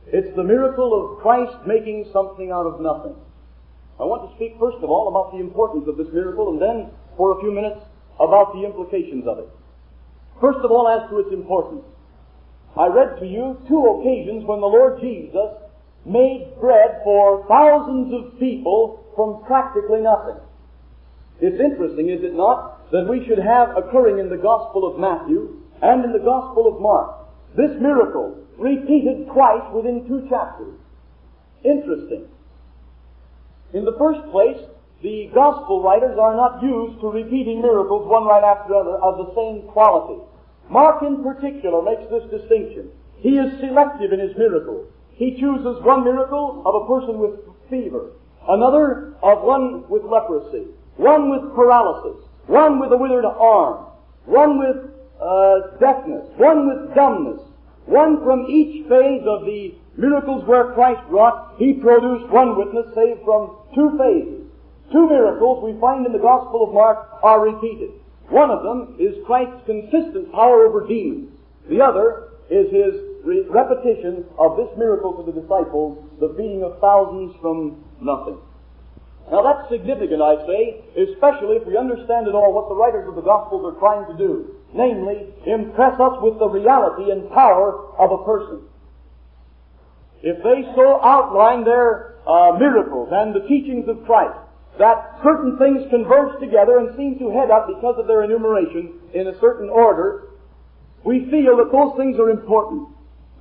It's 0.07 0.35
the 0.35 0.43
miracle 0.43 0.93
of 0.93 1.19
Christ 1.19 1.67
making 1.67 2.09
something 2.13 2.51
out 2.51 2.65
of 2.65 2.79
nothing. 2.79 3.15
I 3.99 4.03
want 4.03 4.29
to 4.29 4.35
speak 4.37 4.57
first 4.59 4.77
of 4.83 4.89
all 4.89 5.09
about 5.09 5.33
the 5.33 5.41
importance 5.41 5.87
of 5.87 5.97
this 5.97 6.13
miracle 6.13 6.53
and 6.53 6.61
then 6.61 6.91
for 7.17 7.37
a 7.37 7.41
few 7.41 7.51
minutes 7.51 7.81
about 8.19 8.53
the 8.53 8.63
implications 8.63 9.25
of 9.27 9.39
it. 9.39 9.49
First 10.39 10.59
of 10.61 10.69
all, 10.69 10.87
as 10.87 11.09
to 11.09 11.19
its 11.19 11.33
importance. 11.33 11.85
I 12.77 12.87
read 12.87 13.19
to 13.19 13.25
you 13.25 13.57
two 13.67 13.81
occasions 13.97 14.45
when 14.45 14.61
the 14.61 14.69
Lord 14.69 15.01
Jesus 15.01 15.57
made 16.05 16.53
bread 16.61 17.01
for 17.03 17.45
thousands 17.49 18.13
of 18.13 18.39
people 18.39 19.01
from 19.15 19.43
practically 19.45 20.01
nothing. 20.01 20.37
It's 21.41 21.57
interesting, 21.57 22.09
is 22.09 22.23
it 22.23 22.33
not, 22.33 22.91
that 22.91 23.09
we 23.09 23.25
should 23.25 23.39
have 23.39 23.75
occurring 23.75 24.19
in 24.19 24.29
the 24.29 24.37
Gospel 24.37 24.85
of 24.85 24.99
Matthew 24.99 25.61
and 25.81 26.05
in 26.05 26.13
the 26.13 26.21
Gospel 26.21 26.69
of 26.69 26.81
Mark 26.81 27.27
this 27.57 27.71
miracle 27.81 28.37
repeated 28.57 29.27
twice 29.33 29.65
within 29.73 30.07
two 30.07 30.27
chapters. 30.29 30.75
Interesting. 31.63 32.27
In 33.73 33.85
the 33.85 33.95
first 33.97 34.21
place, 34.31 34.57
the 35.01 35.29
gospel 35.33 35.83
writers 35.83 36.17
are 36.17 36.35
not 36.35 36.63
used 36.63 36.99
to 37.01 37.11
repeating 37.11 37.61
miracles 37.61 38.07
one 38.07 38.25
right 38.25 38.43
after 38.43 38.73
another 38.73 38.97
of 38.97 39.17
the 39.17 39.35
same 39.35 39.67
quality. 39.69 40.21
Mark 40.69 41.03
in 41.03 41.23
particular 41.23 41.81
makes 41.81 42.09
this 42.09 42.23
distinction. 42.31 42.91
He 43.17 43.37
is 43.37 43.59
selective 43.59 44.11
in 44.11 44.19
his 44.19 44.35
miracles. 44.37 44.87
He 45.13 45.39
chooses 45.39 45.83
one 45.83 46.03
miracle 46.03 46.63
of 46.65 46.75
a 46.75 46.87
person 46.87 47.19
with 47.19 47.39
fever, 47.69 48.11
another 48.47 49.15
of 49.21 49.43
one 49.43 49.87
with 49.89 50.03
leprosy, 50.03 50.67
one 50.95 51.29
with 51.29 51.53
paralysis, 51.55 52.23
one 52.47 52.79
with 52.79 52.91
a 52.91 52.97
withered 52.97 53.25
arm, 53.25 53.85
one 54.25 54.59
with 54.59 54.77
uh, 55.21 55.77
deafness, 55.79 56.25
one 56.37 56.67
with 56.67 56.95
dumbness, 56.95 57.41
one 57.85 58.23
from 58.23 58.45
each 58.49 58.87
phase 58.87 59.23
of 59.25 59.45
the 59.45 59.75
miracles 59.97 60.45
where 60.45 60.73
Christ 60.73 61.01
wrought, 61.09 61.55
he 61.57 61.73
produced 61.73 62.29
one 62.29 62.57
witness 62.57 62.93
saved 62.95 63.21
from 63.25 63.57
two 63.75 63.97
phases. 63.97 64.45
Two 64.91 65.09
miracles 65.09 65.63
we 65.63 65.79
find 65.81 66.05
in 66.05 66.13
the 66.13 66.19
Gospel 66.19 66.63
of 66.67 66.73
Mark 66.73 67.19
are 67.21 67.41
repeated. 67.41 67.91
One 68.29 68.51
of 68.51 68.63
them 68.63 68.95
is 68.99 69.15
Christ's 69.25 69.65
consistent 69.65 70.31
power 70.31 70.67
over 70.67 70.87
demons. 70.87 71.31
The 71.69 71.81
other 71.81 72.29
is 72.49 72.71
his 72.71 72.95
re- 73.23 73.45
repetition 73.49 74.23
of 74.39 74.55
this 74.55 74.71
miracle 74.77 75.13
to 75.19 75.23
the 75.29 75.41
disciples, 75.41 75.99
the 76.19 76.33
feeding 76.37 76.63
of 76.63 76.79
thousands 76.79 77.35
from 77.41 77.83
nothing. 77.99 78.39
Now 79.31 79.43
that's 79.43 79.67
significant, 79.69 80.21
I 80.21 80.39
say, 80.47 80.83
especially 80.95 81.59
if 81.59 81.67
we 81.67 81.75
understand 81.75 82.27
at 82.27 82.35
all 82.35 82.53
what 82.53 82.69
the 82.69 82.75
writers 82.75 83.09
of 83.09 83.15
the 83.15 83.27
Gospels 83.27 83.67
are 83.67 83.79
trying 83.79 84.07
to 84.07 84.17
do. 84.17 84.55
Namely, 84.73 85.27
impress 85.45 85.99
us 85.99 86.15
with 86.21 86.39
the 86.39 86.47
reality 86.47 87.11
and 87.11 87.29
power 87.31 87.91
of 87.99 88.11
a 88.11 88.23
person. 88.23 88.66
If 90.27 90.43
they 90.43 90.67
so 90.75 90.99
outline 90.99 91.63
their 91.63 92.19
uh, 92.27 92.59
miracles 92.59 93.07
and 93.15 93.31
the 93.31 93.47
teachings 93.47 93.87
of 93.87 94.03
Christ 94.03 94.35
that 94.75 95.23
certain 95.23 95.55
things 95.55 95.87
converge 95.89 96.35
together 96.43 96.83
and 96.83 96.91
seem 96.99 97.15
to 97.19 97.31
head 97.31 97.47
up 97.47 97.71
because 97.71 97.95
of 97.95 98.11
their 98.11 98.27
enumeration 98.27 98.99
in 99.15 99.31
a 99.31 99.39
certain 99.39 99.69
order, 99.69 100.35
we 101.07 101.31
feel 101.31 101.55
that 101.63 101.71
those 101.71 101.95
things 101.95 102.19
are 102.19 102.29
important. 102.29 102.91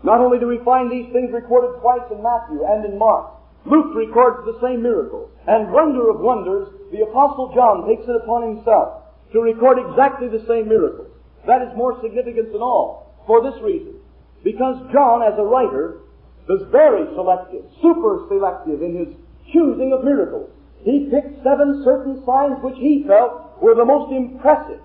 Not 0.07 0.23
only 0.23 0.38
do 0.38 0.47
we 0.47 0.62
find 0.62 0.87
these 0.87 1.11
things 1.12 1.35
recorded 1.35 1.75
twice 1.83 2.07
in 2.14 2.23
Matthew 2.23 2.62
and 2.62 2.87
in 2.87 2.97
Mark, 2.97 3.35
Luke 3.66 3.90
records 3.90 4.47
the 4.47 4.62
same 4.62 4.81
miracle. 4.81 5.28
And 5.49 5.73
wonder 5.73 6.09
of 6.09 6.23
wonders, 6.23 6.71
the 6.95 7.02
Apostle 7.02 7.50
John 7.52 7.83
takes 7.90 8.07
it 8.07 8.14
upon 8.14 8.47
himself 8.47 9.11
to 9.33 9.43
record 9.43 9.83
exactly 9.83 10.31
the 10.31 10.47
same 10.47 10.71
miracle. 10.71 11.11
That 11.50 11.66
is 11.66 11.75
more 11.75 11.99
significant 12.00 12.52
than 12.52 12.62
all, 12.62 13.11
for 13.26 13.43
this 13.43 13.61
reason. 13.61 13.99
Because 14.45 14.78
John, 14.95 15.26
as 15.26 15.35
a 15.37 15.43
writer, 15.43 16.06
was 16.49 16.67
very 16.71 17.05
selective, 17.15 17.65
super 17.83 18.26
selective 18.29 18.83
in 18.83 18.95
his 18.95 19.11
choosing 19.53 19.93
of 19.93 20.05
miracles. 20.05 20.50
He 20.83 21.11
picked 21.11 21.43
seven 21.43 21.83
certain 21.85 22.23
signs 22.25 22.62
which 22.62 22.79
he 22.79 23.05
felt 23.07 23.59
were 23.61 23.75
the 23.75 23.85
most 23.85 24.12
impressive 24.12 24.81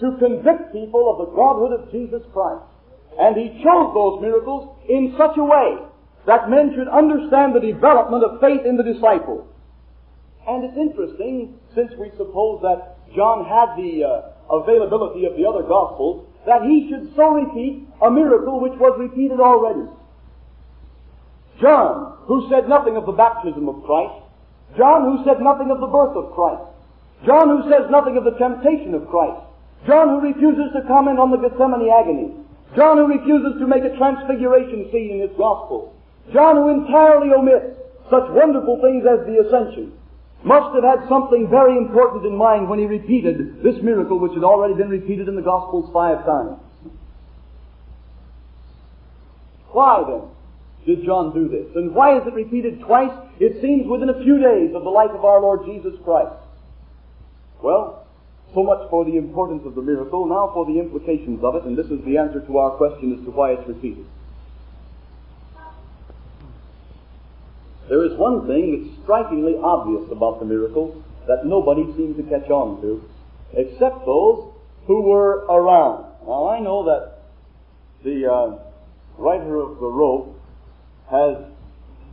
to 0.00 0.16
convict 0.18 0.72
people 0.72 1.06
of 1.12 1.20
the 1.20 1.32
Godhood 1.36 1.72
of 1.72 1.92
Jesus 1.92 2.22
Christ. 2.32 2.64
And 3.20 3.36
he 3.36 3.62
chose 3.62 3.92
those 3.94 4.20
miracles 4.20 4.74
in 4.88 5.14
such 5.16 5.36
a 5.36 5.44
way 5.44 5.78
that 6.26 6.50
men 6.50 6.72
should 6.74 6.88
understand 6.88 7.54
the 7.54 7.60
development 7.60 8.24
of 8.24 8.40
faith 8.40 8.64
in 8.64 8.76
the 8.76 8.82
disciples. 8.82 9.46
And 10.48 10.64
it's 10.64 10.76
interesting, 10.76 11.60
since 11.74 11.92
we 11.98 12.10
suppose 12.16 12.60
that 12.62 12.96
John 13.14 13.44
had 13.44 13.76
the 13.76 14.04
uh, 14.04 14.56
availability 14.60 15.24
of 15.26 15.36
the 15.36 15.46
other 15.46 15.62
Gospels, 15.62 16.26
that 16.46 16.62
he 16.62 16.88
should 16.90 17.14
so 17.16 17.32
repeat 17.32 17.88
a 18.02 18.10
miracle 18.10 18.60
which 18.60 18.76
was 18.80 18.98
repeated 18.98 19.40
already. 19.40 19.88
John, 21.60 22.18
who 22.26 22.48
said 22.50 22.68
nothing 22.68 22.96
of 22.96 23.06
the 23.06 23.12
baptism 23.12 23.68
of 23.68 23.84
Christ, 23.84 24.14
John, 24.76 25.04
who 25.04 25.24
said 25.24 25.40
nothing 25.40 25.70
of 25.70 25.80
the 25.80 25.86
birth 25.86 26.16
of 26.16 26.34
Christ, 26.34 26.62
John, 27.24 27.48
who 27.48 27.70
says 27.70 27.90
nothing 27.90 28.16
of 28.16 28.24
the 28.24 28.36
temptation 28.36 28.94
of 28.94 29.08
Christ, 29.08 29.40
John, 29.86 30.08
who 30.08 30.20
refuses 30.20 30.72
to 30.74 30.82
comment 30.88 31.18
on 31.18 31.30
the 31.30 31.38
Gethsemane 31.38 31.88
agony, 31.88 32.34
John, 32.74 32.98
who 32.98 33.06
refuses 33.06 33.60
to 33.60 33.66
make 33.66 33.84
a 33.84 33.96
transfiguration 33.96 34.90
scene 34.90 35.10
in 35.12 35.20
his 35.20 35.36
gospel, 35.38 35.94
John, 36.32 36.56
who 36.56 36.70
entirely 36.70 37.32
omits 37.32 37.78
such 38.10 38.28
wonderful 38.30 38.80
things 38.82 39.06
as 39.06 39.24
the 39.26 39.46
ascension, 39.46 39.92
must 40.42 40.74
have 40.74 40.84
had 40.84 41.08
something 41.08 41.48
very 41.48 41.76
important 41.76 42.26
in 42.26 42.36
mind 42.36 42.68
when 42.68 42.78
he 42.78 42.86
repeated 42.86 43.62
this 43.62 43.80
miracle 43.82 44.18
which 44.18 44.34
had 44.34 44.44
already 44.44 44.74
been 44.74 44.90
repeated 44.90 45.28
in 45.28 45.36
the 45.36 45.42
Gospels 45.42 45.90
five 45.92 46.24
times. 46.26 46.58
Why 49.72 50.04
then 50.06 50.22
did 50.86 51.04
John 51.04 51.32
do 51.32 51.48
this? 51.48 51.74
And 51.74 51.94
why 51.94 52.18
is 52.18 52.26
it 52.26 52.34
repeated 52.34 52.80
twice? 52.80 53.12
It 53.40 53.60
seems 53.62 53.86
within 53.86 54.10
a 54.10 54.22
few 54.22 54.38
days 54.38 54.74
of 54.74 54.84
the 54.84 54.90
life 54.90 55.10
of 55.10 55.24
our 55.24 55.40
Lord 55.40 55.64
Jesus 55.64 55.94
Christ. 56.04 56.36
Well, 57.62 58.06
so 58.54 58.62
much 58.62 58.88
for 58.90 59.04
the 59.04 59.16
importance 59.16 59.62
of 59.64 59.74
the 59.74 59.82
miracle, 59.82 60.26
now 60.26 60.50
for 60.52 60.66
the 60.66 60.78
implications 60.78 61.42
of 61.42 61.56
it, 61.56 61.64
and 61.64 61.76
this 61.76 61.86
is 61.86 62.04
the 62.04 62.18
answer 62.18 62.40
to 62.40 62.58
our 62.58 62.72
question 62.76 63.16
as 63.18 63.24
to 63.24 63.30
why 63.30 63.52
it's 63.52 63.66
repeated. 63.66 64.06
There 67.88 68.04
is 68.04 68.16
one 68.18 68.46
thing 68.46 68.88
that's 68.88 69.02
strikingly 69.02 69.56
obvious 69.56 70.10
about 70.10 70.38
the 70.38 70.46
miracle 70.46 71.02
that 71.26 71.44
nobody 71.44 71.84
seemed 71.96 72.16
to 72.16 72.22
catch 72.24 72.48
on 72.50 72.80
to, 72.82 73.02
except 73.54 74.06
those 74.06 74.52
who 74.86 75.02
were 75.02 75.44
around. 75.46 76.04
Now 76.26 76.48
I 76.48 76.60
know 76.60 76.84
that 76.84 77.22
the 78.04 78.30
uh, 78.30 78.58
writer 79.18 79.60
of 79.60 79.80
the 79.80 79.86
rope 79.86 80.33
has 81.10 81.36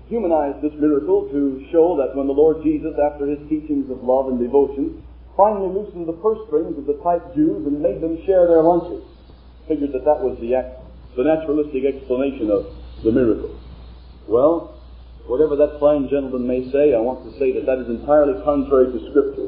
humanized 0.09 0.61
this 0.61 0.73
miracle 0.79 1.29
to 1.31 1.65
show 1.71 1.95
that 1.97 2.15
when 2.15 2.27
the 2.27 2.35
Lord 2.35 2.63
Jesus, 2.63 2.93
after 2.99 3.25
his 3.27 3.39
teachings 3.47 3.89
of 3.89 4.03
love 4.03 4.27
and 4.27 4.39
devotion, 4.39 5.03
finally 5.37 5.71
loosened 5.71 6.07
the 6.07 6.19
purse 6.19 6.39
strings 6.47 6.77
of 6.77 6.85
the 6.85 6.99
tight 7.01 7.23
Jews 7.33 7.65
and 7.65 7.79
made 7.79 8.01
them 8.01 8.19
share 8.25 8.47
their 8.47 8.61
lunches, 8.61 9.03
figured 9.67 9.93
that 9.93 10.03
that 10.03 10.19
was 10.19 10.37
the, 10.41 10.55
act, 10.55 10.83
the 11.15 11.23
naturalistic 11.23 11.87
explanation 11.87 12.51
of 12.51 12.67
the 13.03 13.11
miracle. 13.11 13.55
Well, 14.27 14.81
Whatever 15.31 15.55
that 15.63 15.79
fine 15.79 16.09
gentleman 16.11 16.43
may 16.43 16.67
say, 16.75 16.91
I 16.91 16.99
want 16.99 17.23
to 17.23 17.31
say 17.39 17.55
that 17.55 17.63
that 17.63 17.79
is 17.79 17.87
entirely 17.87 18.35
contrary 18.43 18.91
to 18.91 18.99
Scripture. 19.07 19.47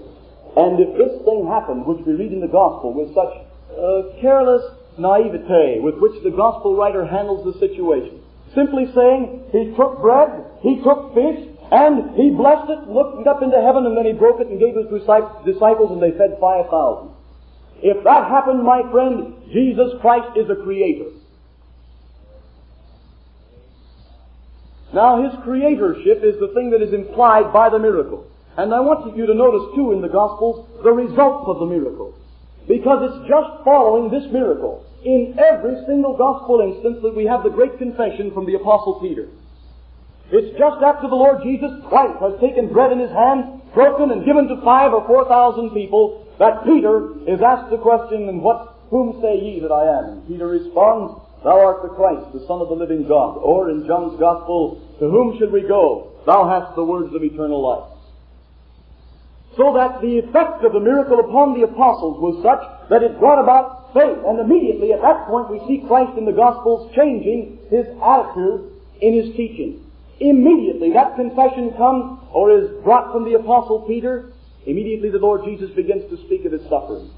And 0.56 0.80
if 0.80 0.96
this 0.96 1.12
thing 1.28 1.44
happened, 1.44 1.84
which 1.84 2.00
we 2.08 2.16
read 2.16 2.32
in 2.32 2.40
the 2.40 2.48
Gospel, 2.48 2.96
with 2.96 3.12
such 3.12 3.36
uh, 3.76 4.16
careless 4.24 4.64
naivete 4.96 5.84
with 5.84 6.00
which 6.00 6.16
the 6.24 6.32
Gospel 6.32 6.80
writer 6.80 7.04
handles 7.04 7.44
the 7.44 7.60
situation, 7.60 8.23
simply 8.56 8.92
saying, 8.94 9.50
He 9.52 9.74
took 9.76 10.02
bread, 10.02 10.46
He 10.62 10.82
took 10.82 11.14
fish, 11.14 11.50
and 11.72 12.16
He 12.16 12.30
blessed 12.32 12.70
it, 12.70 12.90
looked 12.90 13.28
up 13.28 13.42
into 13.42 13.60
heaven, 13.62 13.86
and 13.86 13.98
then 13.98 14.06
He 14.06 14.14
broke 14.14 14.40
it 14.40 14.48
and 14.48 14.60
gave 14.60 14.76
His 14.76 14.88
disciples, 14.90 15.92
and 15.92 16.02
they 16.02 16.12
fed 16.18 16.38
5,000. 16.40 17.10
If 17.84 18.04
that 18.06 18.30
happened, 18.30 18.64
my 18.64 18.82
friend, 18.92 19.36
Jesus 19.52 19.92
Christ 20.00 20.38
is 20.38 20.50
a 20.50 20.56
creator. 20.64 21.12
Now, 24.94 25.24
his 25.24 25.34
creatorship 25.42 26.24
is 26.24 26.40
the 26.40 26.52
thing 26.54 26.70
that 26.70 26.82
is 26.82 26.94
implied 26.94 27.52
by 27.52 27.70
the 27.70 27.80
miracle. 27.80 28.28
And 28.56 28.74
I 28.74 28.80
want 28.80 29.18
you 29.18 29.26
to 29.26 29.34
notice, 29.34 29.76
too, 29.76 29.92
in 29.92 30.02
the 30.02 30.08
Gospels, 30.08 30.70
the 30.84 30.92
results 30.92 31.46
of 31.48 31.60
the 31.60 31.66
miracle. 31.66 32.14
Because 32.68 33.10
it's 33.10 33.28
just 33.28 33.64
following 33.66 34.12
this 34.12 34.32
miracle. 34.32 34.86
In 35.04 35.36
every 35.38 35.84
single 35.86 36.16
Gospel 36.16 36.62
instance 36.62 37.00
that 37.04 37.16
we 37.16 37.26
have 37.26 37.44
the 37.44 37.50
great 37.50 37.78
confession 37.78 38.32
from 38.32 38.46
the 38.46 38.56
Apostle 38.56 39.00
Peter. 39.02 39.28
It's 40.32 40.58
just 40.58 40.82
after 40.82 41.10
the 41.10 41.20
Lord 41.20 41.44
Jesus 41.44 41.72
Christ 41.90 42.20
has 42.24 42.40
taken 42.40 42.72
bread 42.72 42.92
in 42.92 43.00
his 43.00 43.12
hand, 43.12 43.62
broken 43.74 44.12
and 44.12 44.26
given 44.26 44.48
to 44.48 44.62
five 44.64 44.94
or 44.94 45.06
four 45.06 45.28
thousand 45.28 45.72
people, 45.72 46.26
that 46.40 46.64
Peter 46.64 47.12
is 47.28 47.42
asked 47.42 47.70
the 47.70 47.78
question, 47.78 48.30
and 48.30 48.42
what, 48.42 48.74
whom 48.90 49.20
say 49.22 49.38
ye 49.38 49.60
that 49.60 49.72
I 49.72 50.00
am? 50.00 50.06
And 50.06 50.28
Peter 50.28 50.48
responds, 50.48 51.20
Thou 51.44 51.60
art 51.60 51.84
the 51.84 51.90
Christ, 51.90 52.32
the 52.32 52.48
Son 52.48 52.62
of 52.62 52.70
the 52.70 52.80
living 52.80 53.06
God. 53.08 53.38
Or 53.38 53.70
in 53.70 53.86
John's 53.86 54.18
Gospel, 54.20 54.82
To 55.00 55.10
whom 55.10 55.38
should 55.38 55.52
we 55.52 55.62
go? 55.62 56.14
Thou 56.26 56.48
hast 56.48 56.76
the 56.76 56.86
words 56.86 57.14
of 57.14 57.22
eternal 57.22 57.62
life. 57.62 57.92
So 59.58 59.74
that 59.76 60.02
the 60.02 60.20
effect 60.20 60.64
of 60.64 60.72
the 60.72 60.80
miracle 60.80 61.20
upon 61.20 61.54
the 61.54 61.68
apostles 61.68 62.18
was 62.20 62.42
such 62.42 62.90
that 62.90 63.04
it 63.04 63.20
brought 63.20 63.44
about 63.44 63.83
faith. 63.94 64.18
And 64.26 64.40
immediately 64.40 64.94
at 64.94 65.02
that 65.02 65.28
point 65.28 65.50
we 65.50 65.60
see 65.68 65.86
Christ 65.88 66.18
in 66.18 66.26
the 66.26 66.32
Gospels 66.32 66.94
changing 66.96 67.60
his 67.70 67.86
attitude 68.02 68.72
in 69.02 69.14
his 69.14 69.36
teaching. 69.36 69.80
Immediately 70.20 70.94
that 70.94 71.16
confession 71.16 71.74
comes 71.78 72.20
or 72.32 72.52
is 72.52 72.70
brought 72.84 73.12
from 73.12 73.26
the 73.26 73.38
apostle 73.38 73.82
Peter. 73.88 74.34
Immediately 74.66 75.10
the 75.10 75.20
Lord 75.20 75.44
Jesus 75.46 75.72
begins 75.72 76.10
to 76.10 76.18
speak 76.26 76.46
of 76.46 76.52
his 76.52 76.64
suffering. 76.70 77.10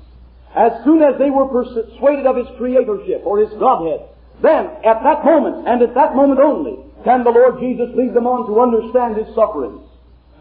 As 0.55 0.71
soon 0.83 1.01
as 1.01 1.19
they 1.19 1.29
were 1.29 1.47
persuaded 1.47 2.25
of 2.25 2.37
his 2.37 2.47
creatorship 2.57 3.25
or 3.25 3.39
his 3.39 3.51
Godhead, 3.59 4.07
then, 4.41 4.65
at 4.83 5.01
that 5.03 5.23
moment, 5.23 5.67
and 5.67 5.81
at 5.81 5.95
that 5.95 6.15
moment 6.15 6.39
only, 6.39 6.77
can 7.03 7.23
the 7.23 7.29
Lord 7.29 7.59
Jesus 7.59 7.95
lead 7.95 8.13
them 8.13 8.27
on 8.27 8.47
to 8.47 8.59
understand 8.59 9.15
His 9.15 9.33
sufferings. 9.35 9.87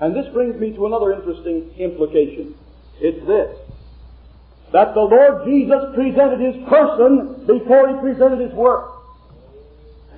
And 0.00 0.16
this 0.16 0.26
brings 0.32 0.58
me 0.58 0.72
to 0.74 0.86
another 0.86 1.12
interesting 1.12 1.70
implication. 1.78 2.54
It's 3.00 3.24
this. 3.26 3.56
That 4.74 4.90
the 4.90 5.06
Lord 5.06 5.46
Jesus 5.46 5.94
presented 5.94 6.42
His 6.42 6.58
person 6.66 7.46
before 7.46 7.94
He 7.94 8.02
presented 8.02 8.42
His 8.42 8.50
work. 8.58 8.90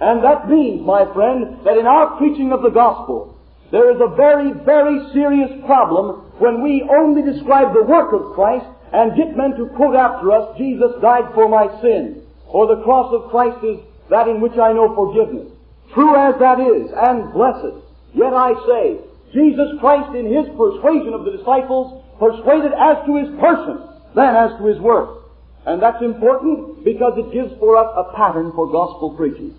And 0.01 0.25
that 0.25 0.49
means, 0.49 0.81
my 0.81 1.05
friend, 1.13 1.61
that 1.69 1.77
in 1.77 1.85
our 1.85 2.17
preaching 2.17 2.57
of 2.57 2.63
the 2.65 2.73
gospel, 2.73 3.37
there 3.71 3.93
is 3.93 4.01
a 4.01 4.17
very, 4.17 4.57
very 4.65 4.97
serious 5.13 5.53
problem 5.69 6.33
when 6.41 6.65
we 6.65 6.89
only 6.89 7.21
describe 7.21 7.77
the 7.77 7.85
work 7.85 8.17
of 8.17 8.33
Christ 8.33 8.65
and 8.97 9.13
get 9.13 9.37
men 9.37 9.61
to 9.61 9.69
quote 9.77 9.95
after 9.95 10.33
us, 10.33 10.57
Jesus 10.57 10.97
died 11.05 11.37
for 11.37 11.53
my 11.53 11.69
sin, 11.85 12.25
For 12.49 12.65
the 12.65 12.81
cross 12.81 13.13
of 13.13 13.29
Christ 13.29 13.61
is 13.61 13.77
that 14.09 14.25
in 14.25 14.41
which 14.41 14.57
I 14.57 14.73
know 14.73 14.89
forgiveness. 14.97 15.53
True 15.93 16.17
as 16.17 16.33
that 16.41 16.65
is, 16.65 16.89
and 16.97 17.29
blessed, 17.37 17.77
yet 18.17 18.33
I 18.33 18.57
say, 18.65 19.05
Jesus 19.37 19.77
Christ 19.85 20.17
in 20.17 20.33
His 20.33 20.49
persuasion 20.57 21.13
of 21.13 21.29
the 21.29 21.37
disciples 21.37 22.01
persuaded 22.17 22.73
as 22.73 23.05
to 23.05 23.21
His 23.21 23.29
person 23.37 23.96
than 24.17 24.35
as 24.35 24.59
to 24.59 24.67
His 24.67 24.81
work. 24.81 25.23
And 25.67 25.83
that's 25.83 26.03
important 26.03 26.85
because 26.85 27.15
it 27.19 27.33
gives 27.33 27.53
for 27.61 27.77
us 27.77 27.93
a 27.95 28.17
pattern 28.17 28.51
for 28.55 28.67
gospel 28.67 29.15
preaching. 29.15 29.55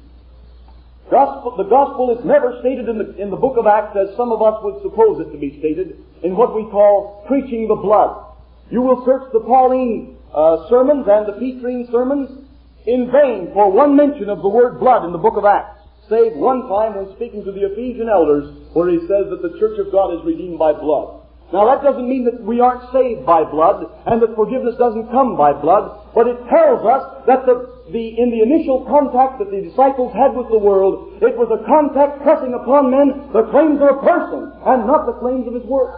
Gospel, 1.11 1.55
the 1.55 1.69
gospel 1.69 2.17
is 2.17 2.25
never 2.25 2.57
stated 2.59 2.89
in 2.89 2.97
the, 2.97 3.15
in 3.15 3.29
the 3.29 3.37
book 3.39 3.55
of 3.55 3.67
Acts 3.67 3.95
as 3.95 4.15
some 4.17 4.31
of 4.31 4.41
us 4.41 4.59
would 4.63 4.81
suppose 4.81 5.23
it 5.23 5.31
to 5.31 5.37
be 5.37 5.55
stated 5.59 6.03
in 6.23 6.35
what 6.35 6.55
we 6.55 6.63
call 6.63 7.23
preaching 7.27 7.67
the 7.67 7.75
blood. 7.75 8.35
You 8.69 8.81
will 8.81 9.05
search 9.05 9.31
the 9.31 9.39
Pauline 9.39 10.17
uh, 10.33 10.67
sermons 10.67 11.07
and 11.07 11.27
the 11.27 11.39
Petrine 11.39 11.87
sermons 11.91 12.43
in 12.85 13.11
vain 13.11 13.51
for 13.53 13.71
one 13.71 13.95
mention 13.95 14.29
of 14.29 14.41
the 14.41 14.49
word 14.49 14.79
blood 14.79 15.05
in 15.05 15.11
the 15.11 15.17
book 15.17 15.37
of 15.37 15.45
Acts, 15.45 15.79
save 16.09 16.35
one 16.35 16.67
time 16.67 16.95
when 16.95 17.15
speaking 17.15 17.43
to 17.45 17.51
the 17.51 17.71
Ephesian 17.71 18.09
elders 18.09 18.47
where 18.73 18.89
he 18.89 18.99
says 19.07 19.31
that 19.31 19.41
the 19.43 19.55
church 19.59 19.79
of 19.79 19.91
God 19.91 20.15
is 20.15 20.25
redeemed 20.25 20.59
by 20.59 20.73
blood. 20.73 21.16
Now 21.53 21.63
that 21.71 21.81
doesn't 21.81 22.09
mean 22.09 22.25
that 22.25 22.43
we 22.43 22.59
aren't 22.59 22.91
saved 22.91 23.25
by 23.25 23.47
blood 23.47 23.87
and 24.05 24.21
that 24.21 24.35
forgiveness 24.35 24.75
doesn't 24.75 25.07
come 25.11 25.37
by 25.37 25.53
blood, 25.53 26.11
but 26.13 26.27
it 26.27 26.35
tells 26.51 26.83
us 26.83 27.23
that 27.23 27.47
the, 27.47 27.87
the, 27.87 28.19
in 28.19 28.35
the 28.35 28.43
initial 28.43 28.83
contact 28.83 29.39
that 29.39 29.47
the 29.47 29.63
disciples 29.63 30.11
had 30.11 30.35
with 30.35 30.51
the 30.51 30.59
world, 30.59 31.23
it 31.23 31.39
was 31.39 31.47
a 31.47 31.63
contact 31.63 32.19
pressing 32.19 32.51
upon 32.51 32.91
men 32.91 33.31
the 33.31 33.47
claims 33.47 33.79
of 33.79 33.95
a 33.95 33.99
person 34.03 34.51
and 34.67 34.83
not 34.83 35.07
the 35.07 35.15
claims 35.23 35.47
of 35.47 35.55
his 35.55 35.63
work. 35.63 35.95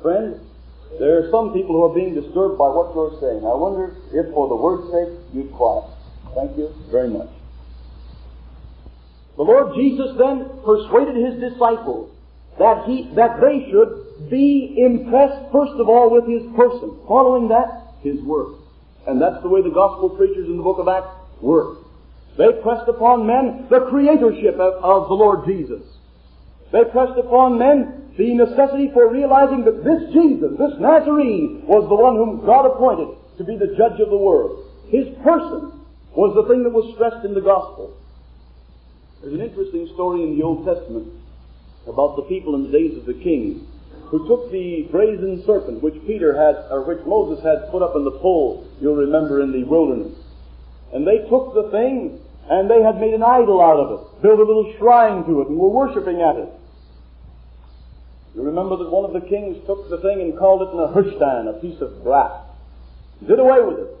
Friends, 0.00 0.40
there 0.96 1.20
are 1.20 1.28
some 1.30 1.52
people 1.52 1.76
who 1.76 1.84
are 1.84 1.94
being 1.94 2.16
disturbed 2.16 2.56
by 2.56 2.72
what 2.72 2.96
you're 2.96 3.12
saying. 3.20 3.44
I 3.44 3.52
wonder 3.52 3.92
if, 4.08 4.32
for 4.32 4.48
the 4.48 4.56
word's 4.56 4.88
sake, 4.88 5.20
you'd 5.36 5.52
quiet. 5.52 5.84
Thank 6.32 6.56
you 6.56 6.72
very 6.88 7.12
much. 7.12 7.28
The 9.36 9.44
Lord 9.44 9.76
Jesus 9.76 10.16
then 10.16 10.48
persuaded 10.64 11.14
His 11.20 11.52
disciples 11.52 12.17
that 12.58 12.84
he, 12.86 13.10
that 13.14 13.40
they 13.40 13.70
should 13.70 14.30
be 14.30 14.74
impressed 14.76 15.52
first 15.52 15.78
of 15.78 15.88
all 15.88 16.10
with 16.10 16.26
His 16.26 16.42
person. 16.56 16.98
Following 17.06 17.48
that, 17.48 17.94
His 18.02 18.20
work. 18.22 18.58
And 19.06 19.22
that's 19.22 19.42
the 19.42 19.48
way 19.48 19.62
the 19.62 19.70
gospel 19.70 20.10
preachers 20.10 20.48
in 20.48 20.56
the 20.56 20.62
book 20.62 20.78
of 20.78 20.88
Acts 20.88 21.14
work. 21.40 21.78
They 22.36 22.52
pressed 22.62 22.88
upon 22.88 23.26
men 23.26 23.66
the 23.70 23.86
creatorship 23.90 24.54
of, 24.54 24.82
of 24.82 25.08
the 25.08 25.14
Lord 25.14 25.46
Jesus. 25.46 25.82
They 26.72 26.84
pressed 26.84 27.18
upon 27.18 27.58
men 27.58 28.14
the 28.18 28.34
necessity 28.34 28.90
for 28.92 29.10
realizing 29.10 29.64
that 29.64 29.82
this 29.82 30.12
Jesus, 30.12 30.52
this 30.58 30.74
Nazarene, 30.78 31.62
was 31.66 31.88
the 31.88 31.94
one 31.94 32.16
whom 32.16 32.44
God 32.44 32.66
appointed 32.66 33.16
to 33.38 33.44
be 33.44 33.56
the 33.56 33.74
judge 33.78 34.00
of 34.00 34.10
the 34.10 34.18
world. 34.18 34.66
His 34.90 35.06
person 35.22 35.72
was 36.12 36.34
the 36.34 36.46
thing 36.50 36.64
that 36.64 36.74
was 36.74 36.92
stressed 36.94 37.24
in 37.24 37.34
the 37.34 37.40
gospel. 37.40 37.96
There's 39.22 39.34
an 39.34 39.40
interesting 39.40 39.88
story 39.94 40.22
in 40.22 40.36
the 40.36 40.44
Old 40.44 40.66
Testament 40.66 41.14
about 41.88 42.16
the 42.16 42.22
people 42.22 42.54
in 42.54 42.64
the 42.64 42.72
days 42.72 42.96
of 42.96 43.06
the 43.06 43.14
kings 43.14 43.62
who 44.10 44.26
took 44.26 44.50
the 44.50 44.88
brazen 44.90 45.42
serpent 45.44 45.82
which 45.82 45.94
Peter 46.06 46.32
had, 46.32 46.56
or 46.70 46.82
which 46.84 47.04
Moses 47.04 47.44
had 47.44 47.70
put 47.70 47.82
up 47.82 47.94
in 47.96 48.04
the 48.04 48.18
pole, 48.22 48.66
you'll 48.80 48.96
remember 48.96 49.42
in 49.42 49.52
the 49.52 49.64
wilderness. 49.64 50.16
And 50.92 51.06
they 51.06 51.28
took 51.28 51.52
the 51.52 51.68
thing 51.70 52.20
and 52.48 52.70
they 52.70 52.82
had 52.82 53.00
made 53.00 53.12
an 53.12 53.22
idol 53.22 53.60
out 53.60 53.76
of 53.76 53.88
it, 53.92 54.22
built 54.22 54.40
a 54.40 54.44
little 54.44 54.72
shrine 54.78 55.24
to 55.24 55.42
it, 55.42 55.48
and 55.48 55.58
were 55.58 55.68
worshipping 55.68 56.22
at 56.22 56.36
it. 56.36 56.48
You 58.34 58.42
remember 58.42 58.76
that 58.76 58.90
one 58.90 59.04
of 59.04 59.12
the 59.12 59.28
kings 59.28 59.58
took 59.66 59.90
the 59.90 59.98
thing 59.98 60.20
and 60.20 60.38
called 60.38 60.62
it 60.62 60.72
Nehushtan, 60.72 61.48
a 61.48 61.60
piece 61.60 61.80
of 61.82 62.02
brass. 62.02 62.44
Did 63.26 63.38
away 63.38 63.60
with 63.60 63.78
it. 63.80 63.96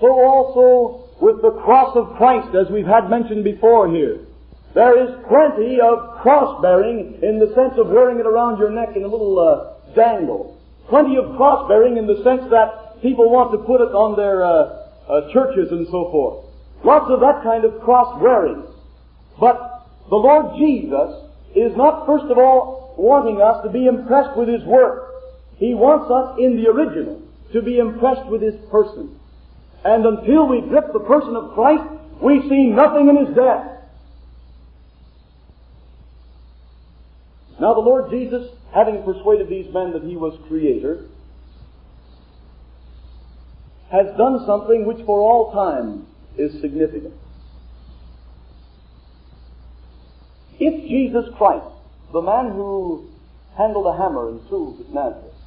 So 0.00 0.10
also 0.10 1.10
with 1.20 1.42
the 1.42 1.52
cross 1.62 1.94
of 1.94 2.16
Christ, 2.16 2.56
as 2.56 2.68
we've 2.72 2.86
had 2.86 3.08
mentioned 3.08 3.44
before 3.44 3.88
here. 3.88 4.26
There 4.74 5.04
is 5.04 5.10
plenty 5.28 5.80
of 5.80 6.22
cross-bearing 6.22 7.20
in 7.22 7.38
the 7.38 7.52
sense 7.54 7.76
of 7.76 7.88
wearing 7.88 8.18
it 8.18 8.26
around 8.26 8.58
your 8.58 8.70
neck 8.70 8.96
in 8.96 9.04
a 9.04 9.08
little 9.08 9.38
uh, 9.38 9.94
dangle. 9.94 10.58
Plenty 10.88 11.16
of 11.16 11.36
cross-bearing 11.36 11.98
in 11.98 12.06
the 12.06 12.22
sense 12.24 12.48
that 12.50 13.02
people 13.02 13.28
want 13.30 13.52
to 13.52 13.58
put 13.58 13.82
it 13.82 13.92
on 13.92 14.16
their 14.16 14.42
uh, 14.42 14.82
uh, 15.08 15.32
churches 15.32 15.70
and 15.72 15.86
so 15.88 16.10
forth. 16.10 16.46
Lots 16.84 17.10
of 17.10 17.20
that 17.20 17.42
kind 17.42 17.64
of 17.64 17.80
cross-wearing. 17.82 18.64
But 19.38 19.86
the 20.08 20.16
Lord 20.16 20.56
Jesus 20.58 21.30
is 21.54 21.76
not, 21.76 22.06
first 22.06 22.24
of 22.24 22.38
all, 22.38 22.94
wanting 22.96 23.42
us 23.42 23.62
to 23.64 23.70
be 23.70 23.86
impressed 23.86 24.36
with 24.36 24.48
His 24.48 24.64
work. 24.64 25.12
He 25.56 25.74
wants 25.74 26.10
us 26.10 26.38
in 26.40 26.56
the 26.56 26.70
original 26.70 27.22
to 27.52 27.60
be 27.60 27.78
impressed 27.78 28.26
with 28.26 28.40
His 28.40 28.54
person. 28.70 29.18
And 29.84 30.06
until 30.06 30.48
we 30.48 30.60
grip 30.62 30.92
the 30.92 31.00
person 31.00 31.36
of 31.36 31.52
Christ, 31.52 31.84
we 32.22 32.40
see 32.48 32.68
nothing 32.68 33.08
in 33.08 33.26
His 33.26 33.36
death. 33.36 33.68
Now 37.62 37.74
the 37.74 37.80
Lord 37.80 38.10
Jesus, 38.10 38.50
having 38.74 39.04
persuaded 39.04 39.48
these 39.48 39.72
men 39.72 39.92
that 39.92 40.02
He 40.02 40.16
was 40.16 40.36
Creator, 40.48 41.06
has 43.88 44.06
done 44.18 44.42
something 44.48 44.84
which 44.84 45.06
for 45.06 45.20
all 45.20 45.52
time 45.52 46.04
is 46.36 46.60
significant. 46.60 47.14
If 50.58 50.88
Jesus 50.88 51.32
Christ, 51.38 51.70
the 52.12 52.20
man 52.20 52.50
who 52.50 53.08
handled 53.56 53.86
a 53.86 53.96
hammer 53.96 54.30
and 54.30 54.40
tools 54.48 54.80
at 54.80 54.92
Nazareth, 54.92 55.38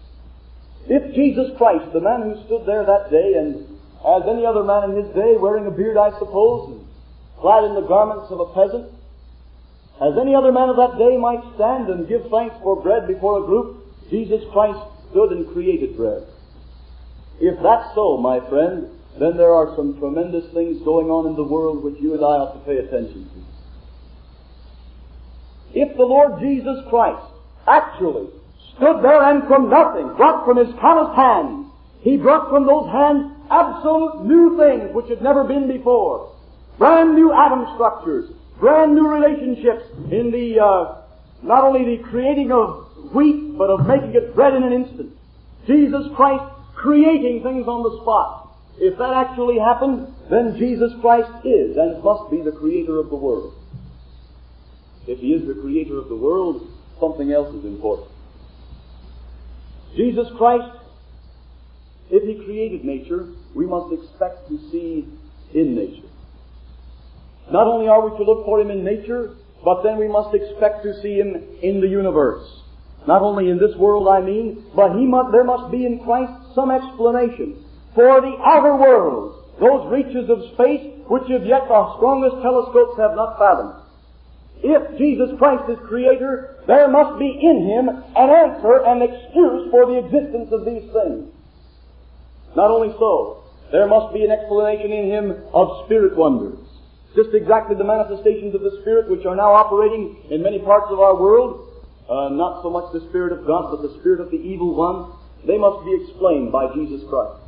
if 0.88 1.14
Jesus 1.16 1.52
Christ, 1.58 1.92
the 1.92 2.00
man 2.00 2.22
who 2.22 2.46
stood 2.46 2.66
there 2.66 2.86
that 2.86 3.12
day 3.12 3.34
and 3.36 3.78
as 4.08 4.24
any 4.24 4.46
other 4.46 4.64
man 4.64 4.92
in 4.92 5.04
his 5.04 5.14
day, 5.14 5.36
wearing 5.36 5.68
a 5.68 5.72
beard, 5.72 5.98
I 5.98 6.18
suppose, 6.18 6.80
and 6.80 6.88
clad 7.42 7.66
in 7.66 7.76
the 7.76 7.82
garments 7.82 8.32
of 8.32 8.40
a 8.40 8.54
peasant, 8.54 8.88
as 10.02 10.18
any 10.20 10.36
other 10.36 10.52
man 10.52 10.70
of 10.70 10.76
that 10.76 10.98
day 10.98 11.16
might 11.18 11.42
stand 11.56 11.90
and 11.90 12.08
give 12.08 12.30
thanks 12.30 12.56
for 12.62 12.82
bread 12.82 13.08
before 13.08 13.44
a 13.44 13.46
group, 13.46 13.84
Jesus 14.10 14.44
Christ 14.52 14.80
stood 15.12 15.32
and 15.32 15.52
created 15.54 15.96
bread. 15.96 16.28
If 17.40 17.56
that's 17.64 17.96
so, 17.96 18.18
my 18.18 18.40
friend, 18.50 18.90
then 19.20 19.38
there 19.38 19.54
are 19.54 19.76
some 19.76 19.98
tremendous 20.00 20.52
things 20.54 20.82
going 20.84 21.08
on 21.08 21.28
in 21.28 21.36
the 21.36 21.44
world 21.44 21.84
which 21.84 21.96
you 22.02 22.14
and 22.14 22.24
I 22.24 22.44
ought 22.44 22.60
to 22.60 22.66
pay 22.68 22.78
attention 22.78 23.30
to. 23.32 23.40
If 25.80 25.96
the 25.96 26.04
Lord 26.04 26.40
Jesus 26.40 26.84
Christ 26.90 27.24
actually 27.68 28.28
stood 28.76 29.02
there 29.04 29.24
and 29.24 29.48
from 29.48 29.70
nothing 29.70 30.16
brought 30.16 30.46
from 30.46 30.58
his 30.58 30.74
calloused 30.80 31.16
hands, 31.16 31.72
he 32.02 32.18
brought 32.18 32.50
from 32.50 32.68
those 32.68 32.92
hands 32.92 33.32
absolute 33.50 34.26
new 34.26 34.58
things 34.60 34.94
which 34.94 35.10
had 35.10 35.22
never 35.22 35.44
been 35.44 35.68
before. 35.68 36.36
Brand 36.78 37.16
new 37.16 37.32
atom 37.32 37.68
structures, 37.76 38.32
brand 38.60 38.96
new 38.96 39.08
relationships 39.08 39.86
in 40.12 40.32
the, 40.32 40.60
uh, 40.60 41.02
not 41.44 41.64
only 41.64 41.98
the 41.98 42.04
creating 42.04 42.52
of 42.52 43.14
wheat, 43.14 43.58
but 43.58 43.70
of 43.70 43.88
making 43.88 44.14
it 44.16 44.34
bread 44.36 44.54
in 44.54 44.64
an 44.64 44.74
instant. 44.74 45.12
Jesus 45.68 46.04
Christ 46.16 46.44
creating 46.76 47.44
things 47.44 47.68
on 47.68 47.84
the 47.84 48.02
spot. 48.02 48.52
If 48.78 48.98
that 48.98 49.14
actually 49.14 49.58
happened, 49.58 50.14
then 50.30 50.56
Jesus 50.58 50.92
Christ 51.02 51.32
is 51.46 51.78
and 51.78 52.04
must 52.04 52.30
be 52.30 52.42
the 52.42 52.52
creator 52.52 53.00
of 53.00 53.10
the 53.10 53.16
world. 53.16 53.54
If 55.08 55.20
he 55.20 55.34
is 55.34 55.48
the 55.48 55.60
creator 55.62 55.98
of 55.98 56.10
the 56.10 56.16
world, 56.16 56.68
something 57.00 57.32
else 57.32 57.54
is 57.56 57.66
important. 57.66 58.10
Jesus 59.96 60.28
Christ, 60.38 60.78
if 62.10 62.24
he 62.24 62.44
created 62.44 62.84
nature, 62.84 63.30
we 63.54 63.66
must 63.66 63.94
expect 63.94 64.50
to 64.50 64.58
see 64.72 65.08
in 65.54 65.76
nature. 65.76 66.05
Not 67.52 67.68
only 67.68 67.88
are 67.88 68.08
we 68.08 68.18
to 68.18 68.24
look 68.24 68.46
for 68.46 68.60
Him 68.60 68.72
in 68.72 68.84
nature, 68.84 69.36
but 69.64 69.84
then 69.84 69.98
we 69.98 70.08
must 70.08 70.34
expect 70.34 70.84
to 70.84 71.00
see 71.02 71.20
Him 71.20 71.36
in 71.62 71.82
the 71.82 71.88
universe. 71.88 72.44
Not 73.08 73.22
only 73.22 73.50
in 73.50 73.60
this 73.60 73.76
world, 73.76 74.08
I 74.08 74.22
mean, 74.22 74.66
but 74.76 74.98
he 74.98 75.06
must, 75.06 75.32
there 75.32 75.44
must 75.44 75.72
be 75.72 75.86
in 75.86 76.04
Christ 76.04 76.34
some 76.56 76.72
explanation 76.72 77.64
for 77.94 78.20
the 78.20 78.36
outer 78.44 78.76
world, 78.76 79.46
those 79.60 79.92
reaches 79.92 80.30
of 80.30 80.42
space 80.54 80.92
which 81.08 81.30
as 81.30 81.46
yet 81.46 81.68
the 81.70 81.96
strongest 81.98 82.42
telescopes 82.42 82.98
have 82.98 83.16
not 83.16 83.38
fathomed. 83.38 83.86
If 84.64 84.98
Jesus 84.98 85.30
Christ 85.38 85.70
is 85.70 85.78
Creator, 85.88 86.66
there 86.66 86.90
must 86.90 87.20
be 87.20 87.30
in 87.30 87.70
Him 87.70 87.90
an 87.90 88.30
answer, 88.30 88.84
an 88.86 89.04
excuse 89.04 89.70
for 89.70 89.86
the 89.86 90.02
existence 90.02 90.50
of 90.52 90.66
these 90.66 90.90
things. 90.92 91.30
Not 92.56 92.72
only 92.72 92.90
so, 92.98 93.44
there 93.72 93.88
must 93.88 94.14
be 94.14 94.26
an 94.26 94.32
explanation 94.32 94.92
in 94.92 95.12
Him 95.12 95.44
of 95.54 95.86
spirit 95.86 96.18
wonders 96.18 96.65
just 97.16 97.34
exactly 97.34 97.76
the 97.76 97.84
manifestations 97.84 98.54
of 98.54 98.62
the 98.62 98.78
Spirit 98.82 99.10
which 99.10 99.26
are 99.26 99.36
now 99.36 99.54
operating 99.54 100.16
in 100.30 100.44
many 100.44 100.60
parts 100.60 100.88
of 100.92 101.00
our 101.00 101.16
world, 101.16 101.72
uh, 102.10 102.30
not 102.30 102.62
so 102.62 102.70
much 102.70 102.92
the 102.94 103.08
Spirit 103.10 103.32
of 103.32 103.48
God, 103.48 103.72
but 103.72 103.82
the 103.82 103.98
Spirit 104.00 104.20
of 104.20 104.30
the 104.30 104.38
evil 104.38 104.76
one, 104.76 105.12
they 105.48 105.58
must 105.58 105.86
be 105.86 105.96
explained 106.04 106.52
by 106.52 106.74
Jesus 106.76 107.02
Christ. 107.10 107.42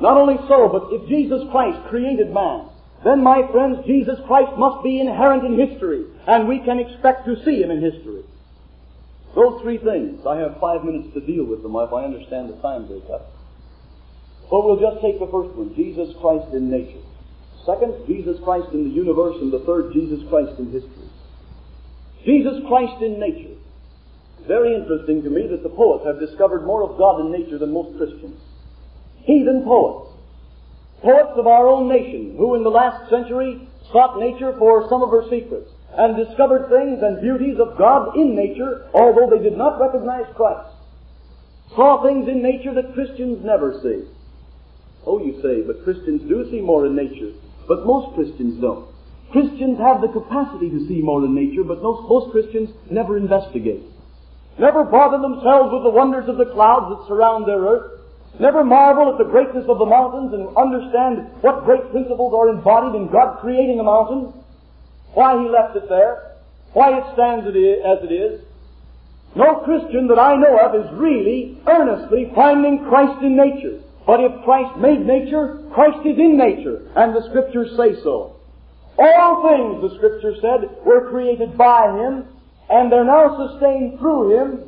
Not 0.00 0.16
only 0.16 0.36
so, 0.48 0.68
but 0.68 0.92
if 0.92 1.08
Jesus 1.08 1.42
Christ 1.50 1.88
created 1.88 2.32
man, 2.32 2.68
then, 3.04 3.22
my 3.22 3.46
friends, 3.52 3.84
Jesus 3.86 4.18
Christ 4.26 4.56
must 4.56 4.82
be 4.82 4.98
inherent 4.98 5.44
in 5.44 5.58
history, 5.58 6.06
and 6.26 6.48
we 6.48 6.60
can 6.60 6.78
expect 6.78 7.26
to 7.26 7.36
see 7.44 7.60
him 7.60 7.70
in 7.70 7.82
history. 7.82 8.24
Those 9.34 9.60
three 9.60 9.78
things, 9.78 10.24
I 10.26 10.36
have 10.36 10.58
five 10.58 10.84
minutes 10.84 11.12
to 11.12 11.20
deal 11.20 11.44
with 11.44 11.62
them 11.62 11.76
if 11.76 11.92
I 11.92 12.04
understand 12.04 12.48
the 12.48 12.56
time 12.62 12.86
break 12.86 13.04
up. 13.12 13.30
But 14.48 14.64
we'll 14.64 14.80
just 14.80 15.02
take 15.02 15.18
the 15.18 15.26
first 15.26 15.52
one, 15.54 15.74
Jesus 15.74 16.14
Christ 16.20 16.54
in 16.54 16.70
nature. 16.70 17.04
Second, 17.66 18.06
Jesus 18.06 18.36
Christ 18.44 18.68
in 18.72 18.84
the 18.84 18.94
universe, 18.94 19.36
and 19.40 19.50
the 19.50 19.64
third, 19.64 19.92
Jesus 19.92 20.20
Christ 20.28 20.58
in 20.58 20.70
history. 20.70 21.08
Jesus 22.24 22.60
Christ 22.68 23.00
in 23.02 23.18
nature. 23.18 23.56
Very 24.46 24.74
interesting 24.74 25.22
to 25.22 25.30
me 25.30 25.46
that 25.48 25.62
the 25.62 25.70
poets 25.70 26.04
have 26.04 26.20
discovered 26.20 26.66
more 26.66 26.82
of 26.82 26.98
God 26.98 27.20
in 27.20 27.32
nature 27.32 27.56
than 27.56 27.72
most 27.72 27.96
Christians. 27.96 28.38
Heathen 29.24 29.64
poets. 29.64 30.12
Poets 31.00 31.32
of 31.36 31.46
our 31.46 31.66
own 31.66 31.88
nation, 31.88 32.36
who 32.36 32.54
in 32.54 32.64
the 32.64 32.70
last 32.70 33.08
century 33.08 33.66
sought 33.90 34.20
nature 34.20 34.54
for 34.58 34.86
some 34.90 35.02
of 35.02 35.10
her 35.10 35.24
secrets, 35.30 35.70
and 35.96 36.16
discovered 36.16 36.68
things 36.68 37.00
and 37.02 37.22
beauties 37.22 37.58
of 37.58 37.78
God 37.78 38.16
in 38.16 38.36
nature, 38.36 38.90
although 38.92 39.30
they 39.30 39.42
did 39.42 39.56
not 39.56 39.80
recognize 39.80 40.26
Christ. 40.36 40.68
Saw 41.74 42.02
things 42.04 42.28
in 42.28 42.42
nature 42.42 42.74
that 42.74 42.92
Christians 42.92 43.42
never 43.42 43.80
see. 43.82 44.04
Oh, 45.06 45.24
you 45.24 45.40
say, 45.40 45.62
but 45.62 45.84
Christians 45.84 46.28
do 46.28 46.50
see 46.50 46.60
more 46.60 46.84
in 46.86 46.96
nature 46.96 47.32
but 47.66 47.86
most 47.86 48.14
Christians 48.14 48.60
don't. 48.60 48.88
Christians 49.32 49.78
have 49.78 50.00
the 50.00 50.08
capacity 50.08 50.70
to 50.70 50.86
see 50.86 51.02
more 51.02 51.24
in 51.24 51.34
nature, 51.34 51.64
but 51.64 51.82
most, 51.82 52.08
most 52.08 52.30
Christians 52.30 52.70
never 52.90 53.16
investigate. 53.16 53.82
Never 54.58 54.84
bother 54.84 55.18
themselves 55.18 55.72
with 55.72 55.82
the 55.82 55.90
wonders 55.90 56.28
of 56.28 56.36
the 56.36 56.52
clouds 56.54 56.86
that 56.90 57.08
surround 57.08 57.46
their 57.46 57.58
earth. 57.58 58.00
Never 58.38 58.62
marvel 58.62 59.10
at 59.10 59.18
the 59.18 59.30
greatness 59.30 59.66
of 59.68 59.78
the 59.78 59.86
mountains 59.86 60.32
and 60.32 60.56
understand 60.56 61.30
what 61.40 61.64
great 61.64 61.90
principles 61.90 62.34
are 62.34 62.48
embodied 62.48 63.00
in 63.00 63.10
God 63.10 63.40
creating 63.40 63.80
a 63.80 63.82
mountain. 63.82 64.32
Why 65.14 65.38
He 65.42 65.48
left 65.48 65.76
it 65.76 65.88
there. 65.88 66.38
Why 66.72 66.98
it 66.98 67.04
stands 67.14 67.46
as 67.46 67.54
it 67.54 68.12
is. 68.12 68.40
No 69.36 69.62
Christian 69.64 70.06
that 70.08 70.18
I 70.18 70.36
know 70.36 70.58
of 70.58 70.74
is 70.74 70.90
really 70.94 71.58
earnestly 71.66 72.30
finding 72.34 72.84
Christ 72.84 73.22
in 73.22 73.36
nature. 73.36 73.83
But 74.06 74.20
if 74.20 74.44
Christ 74.44 74.78
made 74.78 75.06
nature, 75.06 75.64
Christ 75.72 76.04
is 76.04 76.18
in 76.18 76.36
nature, 76.36 76.90
and 76.94 77.14
the 77.14 77.26
Scriptures 77.30 77.76
say 77.76 78.00
so. 78.02 78.36
All 78.98 79.42
things, 79.42 79.80
the 79.80 79.96
Scripture 79.96 80.34
said, 80.40 80.84
were 80.84 81.08
created 81.10 81.56
by 81.56 81.90
Him, 81.96 82.28
and 82.68 82.92
they're 82.92 83.04
now 83.04 83.34
sustained 83.48 83.98
through 83.98 84.36
Him, 84.36 84.60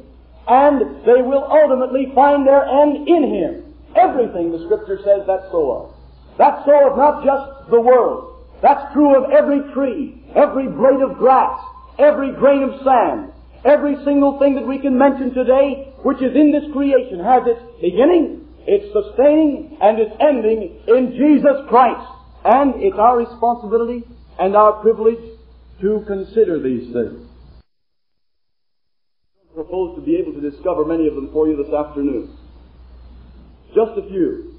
and 0.48 1.04
they 1.04 1.20
will 1.20 1.44
ultimately 1.44 2.12
find 2.14 2.46
their 2.46 2.64
end 2.64 3.06
in 3.08 3.34
Him. 3.34 3.74
Everything, 3.94 4.52
the 4.52 4.64
Scripture 4.64 4.98
says, 5.04 5.22
that's 5.26 5.50
so 5.50 5.70
of. 5.70 5.94
That's 6.38 6.64
so 6.64 6.90
of 6.90 6.96
not 6.96 7.24
just 7.24 7.70
the 7.70 7.80
world. 7.80 8.44
That's 8.62 8.92
true 8.94 9.22
of 9.22 9.30
every 9.30 9.60
tree, 9.74 10.22
every 10.34 10.66
blade 10.66 11.02
of 11.02 11.18
grass, 11.18 11.60
every 11.98 12.32
grain 12.32 12.62
of 12.62 12.80
sand, 12.82 13.32
every 13.64 13.96
single 14.04 14.38
thing 14.38 14.54
that 14.54 14.66
we 14.66 14.78
can 14.78 14.96
mention 14.96 15.34
today, 15.34 15.92
which 16.02 16.22
is 16.22 16.34
in 16.34 16.52
this 16.52 16.64
creation, 16.72 17.20
has 17.20 17.42
its 17.46 17.60
beginning, 17.80 18.45
it's 18.66 18.92
sustaining 18.92 19.78
and 19.80 19.98
it's 19.98 20.14
ending 20.20 20.82
in 20.88 21.12
Jesus 21.12 21.66
Christ. 21.68 22.06
And 22.44 22.82
it's 22.82 22.98
our 22.98 23.18
responsibility 23.18 24.04
and 24.38 24.54
our 24.56 24.80
privilege 24.82 25.38
to 25.80 26.04
consider 26.06 26.62
these 26.62 26.92
things. 26.92 27.28
I 29.50 29.54
propose 29.54 29.96
to 29.96 30.02
be 30.02 30.16
able 30.16 30.32
to 30.34 30.50
discover 30.50 30.84
many 30.84 31.08
of 31.08 31.14
them 31.14 31.30
for 31.32 31.48
you 31.48 31.56
this 31.56 31.72
afternoon. 31.72 32.36
Just 33.74 33.98
a 33.98 34.08
few. 34.08 34.58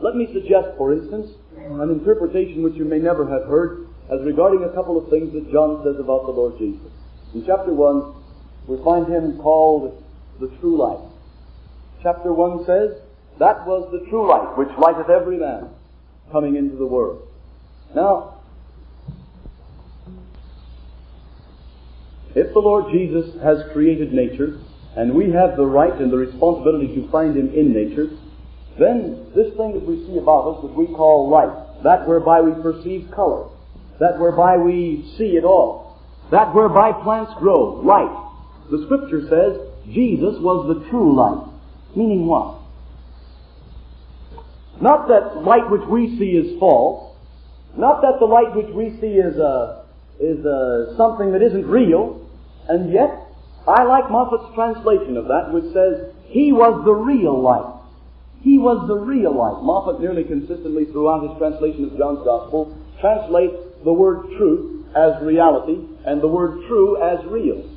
Let 0.00 0.16
me 0.16 0.26
suggest, 0.32 0.76
for 0.76 0.92
instance, 0.92 1.30
an 1.56 1.90
interpretation 1.90 2.62
which 2.62 2.74
you 2.74 2.84
may 2.84 2.98
never 2.98 3.28
have 3.28 3.48
heard 3.48 3.86
as 4.10 4.20
regarding 4.24 4.64
a 4.64 4.74
couple 4.74 4.98
of 4.98 5.10
things 5.10 5.32
that 5.32 5.50
John 5.52 5.82
says 5.84 5.96
about 6.00 6.26
the 6.26 6.32
Lord 6.32 6.58
Jesus. 6.58 6.92
In 7.34 7.44
chapter 7.46 7.72
1, 7.72 8.14
we 8.68 8.82
find 8.84 9.06
him 9.06 9.38
called 9.38 10.02
the 10.40 10.48
true 10.60 10.76
light. 10.76 11.08
Chapter 12.02 12.32
1 12.32 12.66
says, 12.66 13.01
That 13.38 13.66
was 13.66 13.88
the 13.92 14.08
true 14.10 14.28
light 14.28 14.56
which 14.56 14.68
lighteth 14.78 15.10
every 15.10 15.38
man 15.38 15.68
coming 16.30 16.56
into 16.56 16.76
the 16.76 16.86
world. 16.86 17.28
Now, 17.94 18.40
if 22.34 22.52
the 22.52 22.60
Lord 22.60 22.92
Jesus 22.92 23.34
has 23.42 23.58
created 23.72 24.12
nature, 24.12 24.58
and 24.96 25.14
we 25.14 25.30
have 25.32 25.56
the 25.56 25.66
right 25.66 25.92
and 25.92 26.12
the 26.12 26.16
responsibility 26.16 26.94
to 26.96 27.10
find 27.10 27.36
Him 27.36 27.52
in 27.54 27.72
nature, 27.72 28.10
then 28.78 29.32
this 29.34 29.52
thing 29.56 29.72
that 29.74 29.84
we 29.86 30.06
see 30.06 30.18
about 30.18 30.56
us 30.56 30.62
that 30.62 30.74
we 30.74 30.86
call 30.86 31.28
light, 31.28 31.82
that 31.82 32.06
whereby 32.06 32.40
we 32.40 32.52
perceive 32.62 33.10
color, 33.14 33.48
that 34.00 34.18
whereby 34.18 34.56
we 34.56 35.12
see 35.18 35.36
it 35.36 35.44
all, 35.44 36.00
that 36.30 36.54
whereby 36.54 36.92
plants 36.92 37.32
grow, 37.38 37.80
light. 37.84 38.18
The 38.70 38.84
scripture 38.86 39.28
says 39.28 39.92
Jesus 39.92 40.40
was 40.40 40.68
the 40.68 40.88
true 40.88 41.14
light. 41.14 41.48
Meaning 41.94 42.26
what? 42.26 42.61
Not 44.82 45.06
that 45.08 45.42
light 45.46 45.70
which 45.70 45.86
we 45.88 46.18
see 46.18 46.34
is 46.34 46.58
false, 46.58 47.16
not 47.78 48.02
that 48.02 48.18
the 48.18 48.26
light 48.26 48.50
which 48.56 48.74
we 48.74 48.90
see 49.00 49.14
is, 49.14 49.38
uh, 49.38 49.84
is 50.18 50.44
uh, 50.44 50.96
something 50.96 51.30
that 51.32 51.40
isn't 51.40 51.66
real, 51.66 52.28
and 52.68 52.92
yet 52.92 53.14
I 53.66 53.84
like 53.84 54.10
Moffatt's 54.10 54.52
translation 54.56 55.16
of 55.16 55.28
that, 55.28 55.54
which 55.54 55.72
says, 55.72 56.12
He 56.26 56.50
was 56.50 56.84
the 56.84 56.92
real 56.92 57.40
light. 57.40 57.78
He 58.42 58.58
was 58.58 58.88
the 58.88 58.98
real 58.98 59.30
light. 59.30 59.62
Moffatt 59.62 60.00
nearly 60.00 60.24
consistently 60.24 60.86
throughout 60.86 61.30
his 61.30 61.38
translation 61.38 61.84
of 61.84 61.96
John's 61.96 62.26
Gospel 62.26 62.76
translates 63.00 63.54
the 63.84 63.92
word 63.92 64.34
truth 64.36 64.84
as 64.96 65.22
reality 65.22 65.78
and 66.04 66.20
the 66.20 66.26
word 66.26 66.66
true 66.66 67.00
as 67.00 67.24
real. 67.26 67.70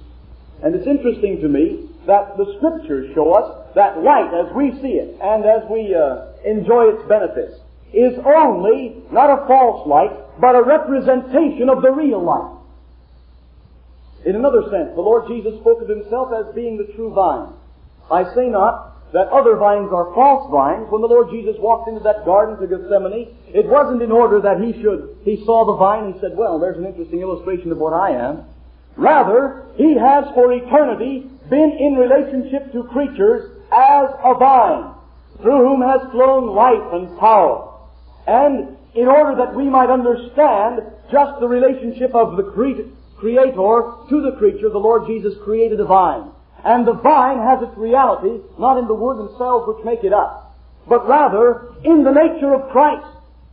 And 0.63 0.73
it's 0.73 0.87
interesting 0.87 1.39
to 1.41 1.47
me 1.47 1.87
that 2.07 2.37
the 2.37 2.57
Scriptures 2.57 3.13
show 3.13 3.33
us 3.33 3.73
that 3.75 4.01
light 4.01 4.33
as 4.33 4.49
we 4.55 4.71
see 4.81 4.97
it 4.97 5.17
and 5.21 5.45
as 5.45 5.69
we 5.69 5.93
uh, 5.93 6.33
enjoy 6.45 6.95
its 6.95 7.07
benefits 7.09 7.59
is 7.93 8.17
only 8.25 9.03
not 9.11 9.29
a 9.29 9.47
false 9.47 9.87
light, 9.87 10.11
but 10.39 10.55
a 10.55 10.63
representation 10.63 11.69
of 11.69 11.81
the 11.81 11.91
real 11.91 12.23
light. 12.23 12.51
In 14.25 14.35
another 14.35 14.63
sense, 14.71 14.95
the 14.95 15.01
Lord 15.01 15.27
Jesus 15.27 15.59
spoke 15.61 15.81
of 15.81 15.87
himself 15.87 16.29
as 16.33 16.53
being 16.55 16.77
the 16.77 16.91
true 16.95 17.13
vine. 17.13 17.53
I 18.11 18.23
say 18.33 18.49
not 18.49 19.13
that 19.13 19.29
other 19.29 19.55
vines 19.55 19.93
are 19.93 20.13
false 20.13 20.51
vines. 20.51 20.87
When 20.89 21.01
the 21.01 21.07
Lord 21.07 21.29
Jesus 21.29 21.55
walked 21.59 21.87
into 21.87 22.01
that 22.01 22.25
garden 22.25 22.57
to 22.59 22.67
Gethsemane, 22.67 23.31
it 23.53 23.65
wasn't 23.65 24.01
in 24.01 24.11
order 24.11 24.41
that 24.41 24.59
he 24.59 24.73
should, 24.81 25.15
he 25.23 25.45
saw 25.45 25.65
the 25.65 25.77
vine 25.77 26.11
and 26.11 26.15
said, 26.19 26.35
well, 26.35 26.59
there's 26.59 26.77
an 26.77 26.85
interesting 26.85 27.21
illustration 27.21 27.71
of 27.71 27.77
what 27.77 27.93
I 27.93 28.11
am. 28.11 28.43
Rather, 28.97 29.63
he 29.77 29.95
has 29.95 30.25
for 30.33 30.51
eternity 30.51 31.29
been 31.49 31.77
in 31.79 31.95
relationship 31.95 32.71
to 32.73 32.83
creatures 32.91 33.51
as 33.71 34.09
a 34.23 34.33
vine, 34.39 34.94
through 35.45 35.61
whom 35.61 35.81
has 35.85 36.01
flown 36.09 36.57
life 36.57 36.89
and 36.91 37.19
power. 37.19 37.69
And 38.25 38.77
in 38.95 39.05
order 39.05 39.37
that 39.37 39.53
we 39.53 39.69
might 39.69 39.93
understand 39.93 40.81
just 41.11 41.39
the 41.39 41.47
relationship 41.47 42.15
of 42.15 42.35
the 42.35 42.49
Creator 42.49 42.89
to 43.21 44.21
the 44.25 44.35
creature, 44.39 44.69
the 44.69 44.81
Lord 44.81 45.05
Jesus 45.05 45.37
created 45.43 45.79
a 45.79 45.85
vine. 45.85 46.31
And 46.65 46.87
the 46.87 46.97
vine 46.97 47.37
has 47.37 47.61
its 47.61 47.77
reality 47.77 48.41
not 48.57 48.79
in 48.79 48.87
the 48.87 48.95
wood 48.95 49.21
cells 49.37 49.69
which 49.69 49.85
make 49.85 50.03
it 50.03 50.13
up, 50.13 50.57
but 50.89 51.07
rather 51.07 51.69
in 51.83 52.03
the 52.03 52.11
nature 52.11 52.55
of 52.55 52.71
Christ. 52.71 53.05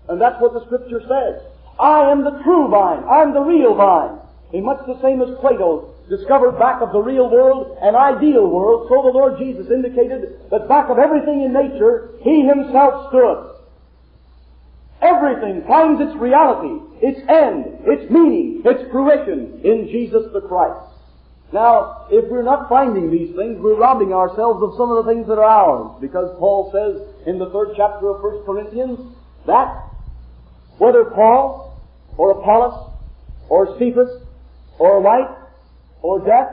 And 0.09 0.19
that's 0.19 0.41
what 0.41 0.55
the 0.55 0.65
Scripture 0.65 1.03
says. 1.05 1.45
I 1.79 2.11
am 2.11 2.25
the 2.25 2.41
true 2.43 2.69
vine. 2.69 3.05
I'm 3.05 3.35
the 3.35 3.45
real 3.45 3.75
vine. 3.75 4.17
In 4.55 4.65
much 4.65 4.81
the 4.87 5.01
same 5.03 5.21
as 5.21 5.39
Plato 5.41 5.93
discovered 6.09 6.59
back 6.59 6.83
of 6.83 6.93
the 6.93 7.01
real 7.01 7.31
world 7.31 7.79
an 7.81 7.95
ideal 7.95 8.47
world, 8.47 8.89
so 8.89 9.03
the 9.03 9.17
Lord 9.17 9.39
Jesus 9.39 9.71
indicated 9.71 10.51
that 10.51 10.69
back 10.69 10.91
of 10.91 10.99
everything 10.99 11.43
in 11.43 11.53
nature, 11.53 12.11
He 12.23 12.43
Himself 12.43 13.09
stood. 13.09 13.53
Everything 15.03 15.65
finds 15.67 16.01
its 16.01 16.15
reality, 16.17 16.79
its 17.03 17.19
end, 17.29 17.83
its 17.87 18.11
meaning, 18.11 18.63
its 18.65 18.91
fruition 18.93 19.61
in 19.65 19.89
Jesus 19.91 20.31
the 20.33 20.41
Christ. 20.41 20.93
Now, 21.53 22.07
if 22.11 22.31
we're 22.31 22.43
not 22.43 22.69
finding 22.69 23.11
these 23.11 23.35
things, 23.37 23.59
we're 23.61 23.77
robbing 23.77 24.13
ourselves 24.13 24.63
of 24.63 24.75
some 24.77 24.91
of 24.91 25.05
the 25.05 25.13
things 25.13 25.27
that 25.27 25.39
are 25.39 25.45
ours, 25.45 25.99
because 26.01 26.35
Paul 26.39 26.71
says 26.73 27.27
in 27.27 27.39
the 27.39 27.51
third 27.51 27.75
chapter 27.77 28.09
of 28.09 28.23
1 28.23 28.45
Corinthians 28.45 28.99
that 29.47 29.69
whether 30.79 31.05
Paul 31.05 31.79
or 32.17 32.31
Apollos 32.31 32.93
or 33.49 33.77
Cephas 33.79 34.23
or 34.79 35.03
light 35.03 35.29
or 36.03 36.21
death, 36.21 36.53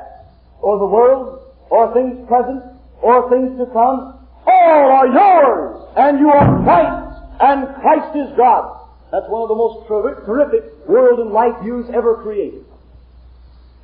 or 0.61 0.79
the 0.79 0.85
world, 0.85 1.41
or 1.69 1.93
things 1.93 2.27
present, 2.27 2.63
or 3.01 3.29
things 3.29 3.57
to 3.57 3.65
come, 3.67 4.17
all 4.45 4.91
are 4.91 5.07
yours, 5.07 5.87
and 5.97 6.19
you 6.19 6.29
are 6.29 6.63
Christ, 6.63 7.21
and 7.41 7.75
Christ 7.81 8.15
is 8.15 8.37
God. 8.37 8.77
That's 9.11 9.27
one 9.27 9.41
of 9.41 9.49
the 9.49 9.55
most 9.55 9.87
terrific 9.87 10.87
world 10.87 11.19
and 11.19 11.31
life 11.31 11.61
views 11.63 11.89
ever 11.93 12.21
created. 12.21 12.63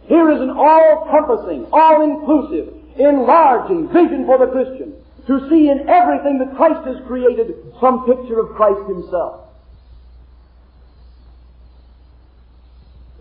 Here 0.03 0.29
is 0.31 0.41
an 0.41 0.51
all-compassing, 0.51 1.67
all-inclusive, 1.71 2.73
enlarging 2.97 3.87
vision 3.89 4.25
for 4.25 4.37
the 4.37 4.51
Christian 4.51 4.93
to 5.27 5.49
see 5.49 5.69
in 5.69 5.89
everything 5.89 6.37
that 6.37 6.55
Christ 6.55 6.85
has 6.85 6.97
created 7.07 7.55
some 7.81 8.05
picture 8.05 8.39
of 8.39 8.55
Christ 8.55 8.87
Himself. 8.87 9.44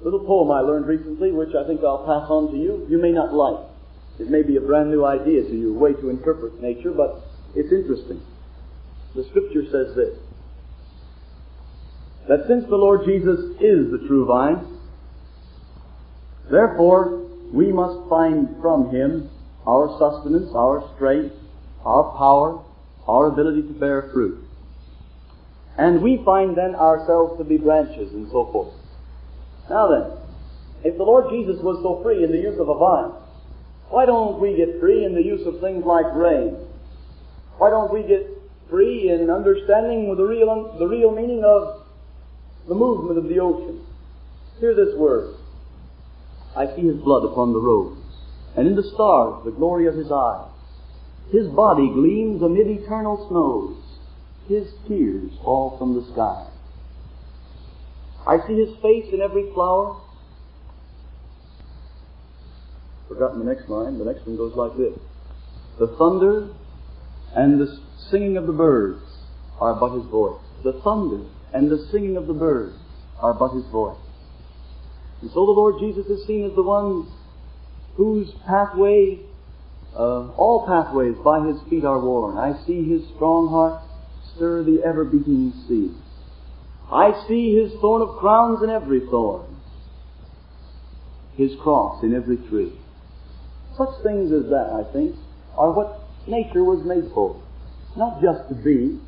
Little 0.04 0.20
poem 0.20 0.50
I 0.50 0.60
learned 0.60 0.86
recently, 0.86 1.32
which 1.32 1.54
I 1.54 1.66
think 1.66 1.80
I'll 1.82 2.04
pass 2.04 2.28
on 2.30 2.52
to 2.52 2.56
you. 2.56 2.86
You 2.90 3.00
may 3.00 3.10
not 3.10 3.32
like. 3.32 3.64
It 4.20 4.28
may 4.28 4.42
be 4.42 4.56
a 4.56 4.60
brand 4.60 4.90
new 4.90 5.04
idea 5.04 5.42
to 5.42 5.56
you, 5.56 5.74
a 5.74 5.78
way 5.78 5.92
to 5.94 6.10
interpret 6.10 6.60
nature, 6.60 6.92
but 6.92 7.24
it's 7.56 7.72
interesting. 7.72 8.22
The 9.14 9.24
scripture 9.30 9.64
says 9.70 9.96
this, 9.96 10.18
that 12.28 12.46
since 12.48 12.64
the 12.68 12.76
Lord 12.76 13.04
Jesus 13.04 13.38
is 13.60 13.90
the 13.90 14.04
true 14.06 14.26
vine, 14.26 14.78
therefore 16.50 17.24
we 17.52 17.72
must 17.72 18.08
find 18.08 18.56
from 18.60 18.90
Him 18.90 19.30
our 19.66 19.88
sustenance, 19.98 20.50
our 20.54 20.90
strength, 20.96 21.34
our 21.84 22.16
power, 22.16 22.62
our 23.06 23.26
ability 23.26 23.62
to 23.62 23.74
bear 23.74 24.10
fruit. 24.12 24.42
And 25.76 26.02
we 26.02 26.22
find 26.24 26.56
then 26.56 26.74
ourselves 26.74 27.38
to 27.38 27.44
be 27.44 27.56
branches 27.56 28.12
and 28.12 28.28
so 28.30 28.50
forth. 28.52 28.74
Now 29.70 29.88
then, 29.88 30.18
if 30.84 30.96
the 30.96 31.02
Lord 31.02 31.30
Jesus 31.30 31.62
was 31.62 31.80
so 31.82 32.02
free 32.02 32.22
in 32.22 32.30
the 32.30 32.38
use 32.38 32.58
of 32.60 32.68
a 32.68 32.74
vine, 32.74 33.12
why 33.88 34.06
don't 34.06 34.40
we 34.40 34.56
get 34.56 34.80
free 34.80 35.04
in 35.04 35.14
the 35.14 35.22
use 35.22 35.46
of 35.46 35.60
things 35.60 35.84
like 35.84 36.06
rain? 36.14 36.56
Why 37.58 37.70
don't 37.70 37.92
we 37.92 38.02
get 38.02 38.28
free 38.68 39.10
in 39.10 39.30
understanding 39.30 40.14
the 40.16 40.24
real, 40.24 40.76
the 40.78 40.86
real 40.86 41.14
meaning 41.14 41.44
of 41.44 41.86
the 42.68 42.74
movement 42.74 43.18
of 43.18 43.28
the 43.28 43.38
ocean? 43.38 43.84
Hear 44.60 44.74
this 44.74 44.94
word. 44.96 45.34
I 46.56 46.66
see 46.74 46.82
his 46.82 46.96
blood 46.96 47.24
upon 47.24 47.52
the 47.52 47.60
rose, 47.60 47.98
and 48.56 48.66
in 48.66 48.76
the 48.76 48.90
stars 48.94 49.44
the 49.44 49.50
glory 49.50 49.86
of 49.86 49.94
his 49.94 50.10
eyes. 50.10 50.48
His 51.32 51.48
body 51.48 51.88
gleams 51.88 52.42
amid 52.42 52.68
eternal 52.68 53.26
snows. 53.28 53.76
His 54.48 54.72
tears 54.86 55.32
fall 55.42 55.78
from 55.78 55.94
the 55.94 56.12
sky. 56.12 56.48
I 58.26 58.38
see 58.46 58.54
his 58.54 58.74
face 58.80 59.12
in 59.12 59.20
every 59.20 59.52
flower. 59.52 60.00
Forgotten 63.08 63.38
the 63.38 63.44
next 63.44 63.68
line. 63.68 63.98
The 63.98 64.04
next 64.04 64.26
one 64.26 64.36
goes 64.36 64.54
like 64.56 64.76
this. 64.76 64.98
The 65.78 65.88
thunder 65.98 66.48
and 67.34 67.60
the 67.60 67.78
singing 68.10 68.36
of 68.36 68.46
the 68.46 68.52
birds 68.52 69.02
are 69.60 69.74
but 69.74 69.94
his 69.94 70.06
voice. 70.06 70.40
The 70.62 70.80
thunder 70.84 71.26
and 71.52 71.70
the 71.70 71.86
singing 71.90 72.16
of 72.16 72.26
the 72.26 72.32
birds 72.32 72.76
are 73.20 73.34
but 73.34 73.54
his 73.54 73.66
voice. 73.66 73.98
And 75.20 75.30
so 75.30 75.46
the 75.46 75.52
Lord 75.52 75.76
Jesus 75.80 76.06
is 76.06 76.26
seen 76.26 76.44
as 76.44 76.54
the 76.54 76.62
one 76.62 77.10
whose 77.96 78.30
pathway, 78.46 79.20
uh, 79.94 80.30
all 80.32 80.66
pathways 80.66 81.16
by 81.24 81.46
his 81.46 81.56
feet 81.68 81.84
are 81.84 82.00
worn. 82.00 82.38
I 82.38 82.64
see 82.66 82.88
his 82.88 83.02
strong 83.14 83.48
heart 83.48 83.82
stir 84.34 84.64
the 84.64 84.82
ever 84.84 85.04
beating 85.04 85.52
sea. 85.68 85.94
I 86.92 87.26
see 87.26 87.54
his 87.54 87.72
thorn 87.80 88.02
of 88.02 88.18
crowns 88.18 88.62
in 88.62 88.70
every 88.70 89.00
thorn, 89.10 89.46
his 91.36 91.52
cross 91.62 92.02
in 92.02 92.14
every 92.14 92.36
tree. 92.48 92.72
Such 93.76 94.02
things 94.02 94.30
as 94.32 94.50
that, 94.50 94.70
I 94.70 94.92
think, 94.92 95.16
are 95.56 95.72
what 95.72 96.00
nature 96.28 96.62
was 96.62 96.84
made 96.84 97.10
for. 97.12 97.42
Not 97.96 98.20
just 98.22 98.48
to 98.48 98.54
be, 98.54 99.00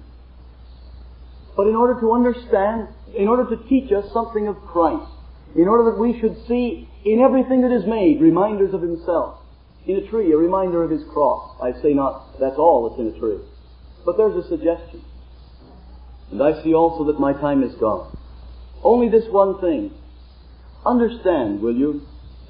but 1.56 1.66
in 1.66 1.74
order 1.74 2.00
to 2.00 2.12
understand, 2.12 2.88
in 3.16 3.28
order 3.28 3.44
to 3.56 3.68
teach 3.68 3.90
us 3.92 4.04
something 4.12 4.48
of 4.48 4.56
Christ, 4.66 5.10
in 5.54 5.68
order 5.68 5.90
that 5.90 5.98
we 5.98 6.18
should 6.20 6.36
see 6.46 6.88
in 7.04 7.20
everything 7.20 7.62
that 7.62 7.72
is 7.72 7.86
made 7.86 8.20
reminders 8.20 8.74
of 8.74 8.82
himself, 8.82 9.40
In 9.86 9.96
a 9.96 10.10
tree, 10.10 10.32
a 10.32 10.36
reminder 10.36 10.82
of 10.82 10.90
his 10.90 11.02
cross. 11.12 11.56
I 11.62 11.72
say 11.80 11.94
not 11.94 12.38
that's 12.40 12.58
all 12.58 12.88
that's 12.88 13.00
in 13.00 13.14
a 13.14 13.18
tree. 13.18 13.38
But 14.04 14.16
there's 14.16 14.44
a 14.44 14.48
suggestion. 14.48 15.02
And 16.30 16.42
I 16.42 16.62
see 16.62 16.74
also 16.74 17.04
that 17.04 17.20
my 17.20 17.32
time 17.32 17.62
is 17.62 17.74
gone. 17.76 18.16
Only 18.82 19.08
this 19.08 19.28
one 19.30 19.60
thing. 19.60 19.92
Understand, 20.84 21.60
will 21.60 21.74
you, 21.74 22.06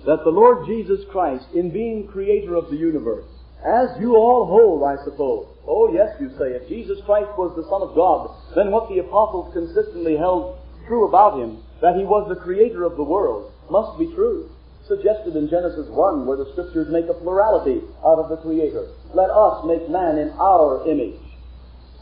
that 0.07 0.25
the 0.25 0.31
Lord 0.31 0.67
Jesus 0.67 1.01
Christ, 1.11 1.47
in 1.55 1.73
being 1.73 2.07
creator 2.07 2.55
of 2.55 2.71
the 2.71 2.77
universe, 2.77 3.27
as 3.65 3.89
you 3.99 4.15
all 4.17 4.47
hold, 4.47 4.85
I 4.85 5.03
suppose, 5.05 5.49
oh 5.67 5.93
yes, 5.93 6.15
you 6.21 6.31
say, 6.39 6.55
if 6.55 6.69
Jesus 6.69 6.99
Christ 7.07 7.31
was 7.37 7.57
the 7.57 7.67
Son 7.67 7.83
of 7.83 7.97
God, 7.97 8.31
then 8.55 8.71
what 8.71 8.89
the 8.89 9.01
apostles 9.01 9.53
consistently 9.53 10.17
held 10.17 10.59
true 10.87 11.09
about 11.09 11.41
him, 11.41 11.59
that 11.83 11.97
he 11.97 12.05
was 12.05 12.29
the 12.29 12.41
creator 12.41 12.85
of 12.85 12.97
the 12.97 13.03
world, 13.03 13.53
must 13.71 13.99
be 13.99 14.07
true. 14.15 14.51
Suggested 14.87 15.35
in 15.35 15.51
Genesis 15.51 15.89
1, 15.91 16.27
where 16.27 16.39
the 16.39 16.53
scriptures 16.53 16.87
make 16.89 17.11
a 17.11 17.19
plurality 17.19 17.83
out 18.07 18.23
of 18.23 18.31
the 18.31 18.39
creator. 18.39 18.87
Let 19.15 19.31
us 19.31 19.67
make 19.67 19.91
man 19.91 20.19
in 20.19 20.31
our 20.39 20.87
image. 20.87 21.19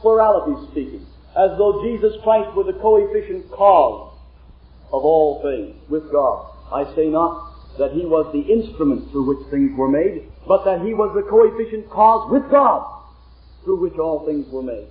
Plurality 0.02 0.52
speaking. 0.70 1.06
As 1.36 1.58
though 1.58 1.82
Jesus 1.82 2.14
Christ 2.22 2.54
were 2.54 2.64
the 2.64 2.78
coefficient 2.78 3.50
cause 3.50 4.16
of 4.92 5.02
all 5.02 5.42
things 5.42 5.74
with 5.90 6.10
God. 6.12 6.46
I 6.72 6.94
say 6.94 7.08
not 7.08 7.76
that 7.78 7.92
he 7.92 8.06
was 8.06 8.30
the 8.32 8.52
instrument 8.52 9.10
through 9.10 9.26
which 9.26 9.50
things 9.50 9.76
were 9.76 9.88
made, 9.88 10.30
but 10.46 10.64
that 10.64 10.86
he 10.86 10.94
was 10.94 11.10
the 11.14 11.28
coefficient 11.28 11.90
cause 11.90 12.30
with 12.30 12.48
God 12.50 12.86
through 13.64 13.80
which 13.80 13.98
all 13.98 14.24
things 14.24 14.46
were 14.52 14.62
made. 14.62 14.86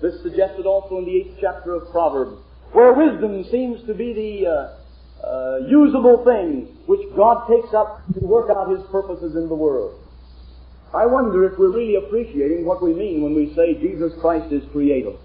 This 0.00 0.22
suggested 0.22 0.66
also 0.66 0.98
in 0.98 1.04
the 1.04 1.16
eighth 1.16 1.38
chapter 1.40 1.74
of 1.74 1.90
Proverbs, 1.90 2.38
where 2.72 2.92
wisdom 2.92 3.44
seems 3.50 3.84
to 3.86 3.94
be 3.94 4.12
the 4.12 4.46
uh, 4.46 5.26
uh, 5.26 5.58
usable 5.68 6.24
thing 6.24 6.76
which 6.86 7.02
God 7.16 7.48
takes 7.48 7.74
up 7.74 8.02
to 8.14 8.20
work 8.20 8.50
out 8.50 8.70
His 8.70 8.82
purposes 8.90 9.34
in 9.34 9.48
the 9.48 9.54
world. 9.54 9.98
I 10.94 11.06
wonder 11.06 11.44
if 11.50 11.58
we're 11.58 11.72
really 11.72 11.96
appreciating 11.96 12.64
what 12.64 12.82
we 12.82 12.92
mean 12.92 13.22
when 13.22 13.34
we 13.34 13.54
say 13.54 13.74
Jesus 13.80 14.12
Christ 14.20 14.52
is 14.52 14.62
creator. 14.72 15.16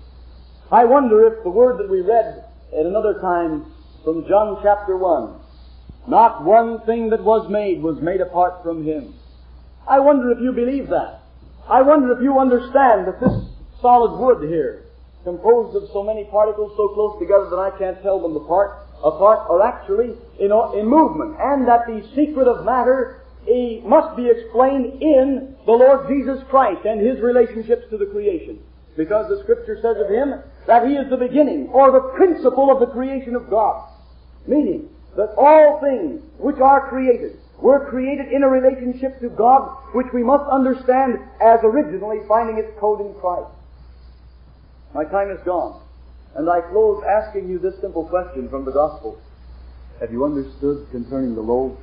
I 0.71 0.84
wonder 0.84 1.25
if 1.27 1.43
the 1.43 1.49
word 1.49 1.77
that 1.80 1.89
we 1.89 2.01
read 2.01 2.43
at 2.77 2.86
another 2.86 3.21
time 3.21 3.71
from 4.03 4.27
John 4.27 4.60
chapter 4.62 4.97
1, 4.97 5.39
not 6.10 6.43
one 6.43 6.82
thing 6.82 7.10
that 7.12 7.23
was 7.23 7.49
made 7.49 7.82
was 7.82 8.01
made 8.01 8.19
apart 8.19 8.63
from 8.63 8.84
Him. 8.86 9.13
I 9.88 9.99
wonder 9.99 10.30
if 10.32 10.39
you 10.41 10.51
believe 10.51 10.89
that. 10.89 11.21
I 11.69 11.82
wonder 11.84 12.12
if 12.12 12.21
you 12.21 12.38
understand 12.38 13.08
that 13.08 13.21
this 13.21 13.47
solid 13.82 14.19
wood 14.19 14.49
here, 14.49 14.84
composed 15.23 15.75
of 15.77 15.89
so 15.93 16.03
many 16.03 16.25
particles 16.25 16.73
so 16.75 16.89
close 16.89 17.17
together 17.17 17.49
that 17.49 17.60
I 17.60 17.71
can't 17.77 18.01
tell 18.03 18.19
them 18.19 18.36
apart, 18.36 18.75
apart 19.01 19.47
are 19.49 19.63
actually 19.63 20.15
in, 20.38 20.51
in 20.51 20.86
movement, 20.86 21.38
and 21.39 21.65
that 21.67 21.88
the 21.88 22.03
secret 22.13 22.47
of 22.47 22.65
matter 22.65 23.21
he 23.45 23.82
must 23.86 24.17
be 24.17 24.27
explained 24.27 25.01
in 25.01 25.56
the 25.65 25.71
Lord 25.71 26.10
Jesus 26.10 26.43
Christ 26.49 26.86
and 26.86 26.99
His 26.99 27.21
relationships 27.21 27.84
to 27.89 27.97
the 27.97 28.08
creation. 28.08 28.60
Because 28.97 29.30
the 29.30 29.41
Scripture 29.43 29.80
says 29.82 29.95
of 30.03 30.10
Him 30.10 30.43
that 30.67 30.88
He 30.88 30.93
is 30.93 31.10
the 31.10 31.17
beginning 31.17 31.69
or 31.73 31.91
the 31.91 32.13
principle 32.15 32.69
of 32.69 32.80
the 32.80 32.93
creation 32.93 33.36
of 33.36 33.49
God. 33.49 33.89
Meaning 34.45 34.89
that 35.15 35.34
all 35.38 35.82
things 35.82 36.21
which 36.38 36.60
are 36.60 36.89
created 36.89 37.39
were 37.60 37.89
created 37.89 38.32
in 38.32 38.43
a 38.43 38.47
relationship 38.47 39.19
to 39.19 39.30
God 39.30 39.75
which 39.93 40.08
we 40.13 40.23
must 40.23 40.47
understand 40.51 41.19
as 41.41 41.60
originally 41.63 42.19
finding 42.27 42.58
its 42.58 42.71
code 42.80 43.01
in 43.01 43.13
Christ. 43.15 43.49
My 44.93 45.06
time 45.06 45.32
is 45.32 45.39
gone. 45.43 45.82
And 46.36 46.47
I 46.49 46.62
close 46.62 47.03
asking 47.03 47.49
you 47.49 47.58
this 47.58 47.73
simple 47.82 48.06
question 48.06 48.47
from 48.49 48.63
the 48.63 48.71
Gospel. 48.71 49.19
Have 49.99 50.12
you 50.12 50.23
understood 50.23 50.88
concerning 50.91 51.34
the 51.34 51.41
loaves? 51.41 51.82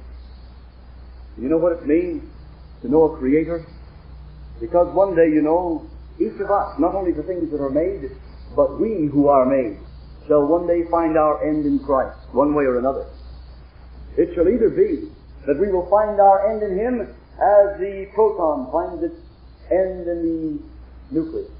Do 1.34 1.42
you 1.42 1.48
know 1.48 1.58
what 1.58 1.72
it 1.72 1.86
means 1.86 2.22
to 2.82 2.88
know 2.88 3.02
a 3.04 3.18
Creator? 3.18 3.66
Because 4.60 4.94
one 4.94 5.16
day, 5.16 5.28
you 5.28 5.42
know, 5.42 5.90
each 6.20 6.40
of 6.40 6.50
us, 6.50 6.78
not 6.78 6.94
only 6.94 7.10
the 7.10 7.24
things 7.24 7.50
that 7.50 7.60
are 7.60 7.70
made, 7.70 8.12
but 8.56 8.80
we 8.80 9.06
who 9.12 9.28
are 9.28 9.46
made, 9.46 9.78
shall 10.26 10.46
one 10.46 10.66
day 10.66 10.82
find 10.90 11.16
our 11.16 11.46
end 11.46 11.66
in 11.66 11.78
Christ, 11.80 12.18
one 12.32 12.54
way 12.54 12.64
or 12.64 12.78
another. 12.78 13.06
It 14.16 14.34
shall 14.34 14.48
either 14.48 14.70
be 14.70 15.10
that 15.46 15.58
we 15.58 15.70
will 15.70 15.88
find 15.90 16.20
our 16.20 16.50
end 16.50 16.62
in 16.62 16.78
Him 16.78 17.00
as 17.00 17.78
the 17.78 18.06
proton 18.14 18.70
finds 18.70 19.02
its 19.02 19.20
end 19.70 20.06
in 20.06 20.22
the 20.22 21.14
nucleus, 21.14 21.50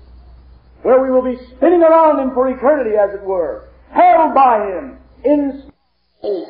where 0.83 1.03
we 1.03 1.11
will 1.11 1.23
be 1.23 1.37
spinning 1.57 1.83
around 1.83 2.21
Him 2.21 2.33
for 2.33 2.49
eternity, 2.49 2.97
as 2.97 3.15
it 3.15 3.23
were, 3.23 3.69
held 3.91 4.35
by 4.35 4.67
Him, 4.67 4.99
in 5.25 5.71
space, 6.19 6.49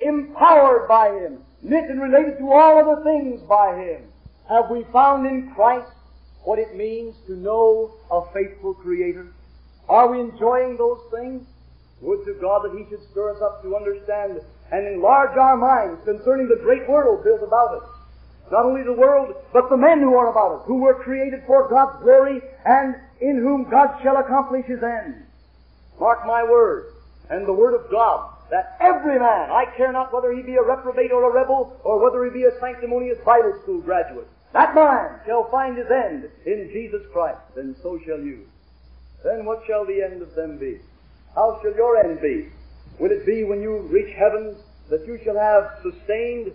empowered 0.00 0.88
by 0.88 1.10
Him, 1.10 1.38
knit 1.62 1.90
and 1.90 2.00
related 2.00 2.38
to 2.38 2.52
all 2.52 2.78
other 2.78 3.02
things 3.02 3.40
by 3.48 3.76
Him. 3.76 4.02
Have 4.48 4.70
we 4.70 4.84
found 4.92 5.26
in 5.26 5.52
Christ 5.54 5.90
what 6.46 6.60
it 6.60 6.76
means 6.76 7.16
to 7.26 7.34
know 7.34 7.90
a 8.08 8.22
faithful 8.32 8.72
Creator? 8.72 9.26
Are 9.88 10.08
we 10.08 10.20
enjoying 10.20 10.76
those 10.76 11.00
things? 11.10 11.42
Would 12.00 12.24
to 12.24 12.34
God 12.40 12.62
that 12.62 12.78
He 12.78 12.88
should 12.88 13.02
stir 13.10 13.34
us 13.34 13.42
up 13.42 13.62
to 13.62 13.74
understand 13.74 14.40
and 14.70 14.86
enlarge 14.86 15.36
our 15.36 15.56
minds 15.56 16.04
concerning 16.04 16.46
the 16.46 16.62
great 16.62 16.88
world 16.88 17.24
built 17.24 17.42
about 17.42 17.82
us. 17.82 17.88
Not 18.52 18.64
only 18.64 18.84
the 18.84 18.92
world, 18.92 19.34
but 19.52 19.68
the 19.68 19.76
men 19.76 19.98
who 19.98 20.14
are 20.14 20.30
about 20.30 20.60
us, 20.60 20.66
who 20.66 20.78
were 20.78 21.02
created 21.02 21.42
for 21.48 21.68
God's 21.68 22.00
glory 22.04 22.40
and 22.64 22.94
in 23.20 23.38
whom 23.38 23.68
God 23.68 23.98
shall 24.04 24.18
accomplish 24.18 24.66
His 24.66 24.82
end. 24.84 25.26
Mark 25.98 26.24
my 26.26 26.44
word, 26.44 26.92
and 27.28 27.44
the 27.44 27.52
word 27.52 27.74
of 27.74 27.90
God, 27.90 28.30
that 28.50 28.76
every 28.80 29.18
man, 29.18 29.50
I 29.50 29.64
care 29.76 29.90
not 29.90 30.12
whether 30.12 30.32
he 30.32 30.42
be 30.42 30.54
a 30.54 30.62
reprobate 30.62 31.10
or 31.10 31.28
a 31.28 31.34
rebel, 31.34 31.76
or 31.82 31.98
whether 31.98 32.24
he 32.24 32.30
be 32.30 32.44
a 32.44 32.60
sanctimonious 32.60 33.18
Bible 33.24 33.58
school 33.62 33.80
graduate, 33.80 34.28
that 34.56 34.74
man 34.74 35.20
shall 35.26 35.50
find 35.50 35.76
his 35.76 35.90
end 35.90 36.30
in 36.46 36.70
Jesus 36.72 37.02
Christ, 37.12 37.42
and 37.56 37.76
so 37.82 38.00
shall 38.06 38.18
you. 38.18 38.48
Then 39.22 39.44
what 39.44 39.60
shall 39.66 39.84
the 39.84 40.02
end 40.02 40.22
of 40.22 40.34
them 40.34 40.56
be? 40.56 40.78
How 41.34 41.60
shall 41.60 41.74
your 41.74 41.98
end 41.98 42.22
be? 42.22 42.48
Will 42.98 43.10
it 43.10 43.26
be 43.26 43.44
when 43.44 43.60
you 43.60 43.76
reach 43.90 44.14
heaven 44.16 44.56
that 44.88 45.06
you 45.06 45.20
shall 45.22 45.38
have 45.38 45.82
sustained 45.82 46.52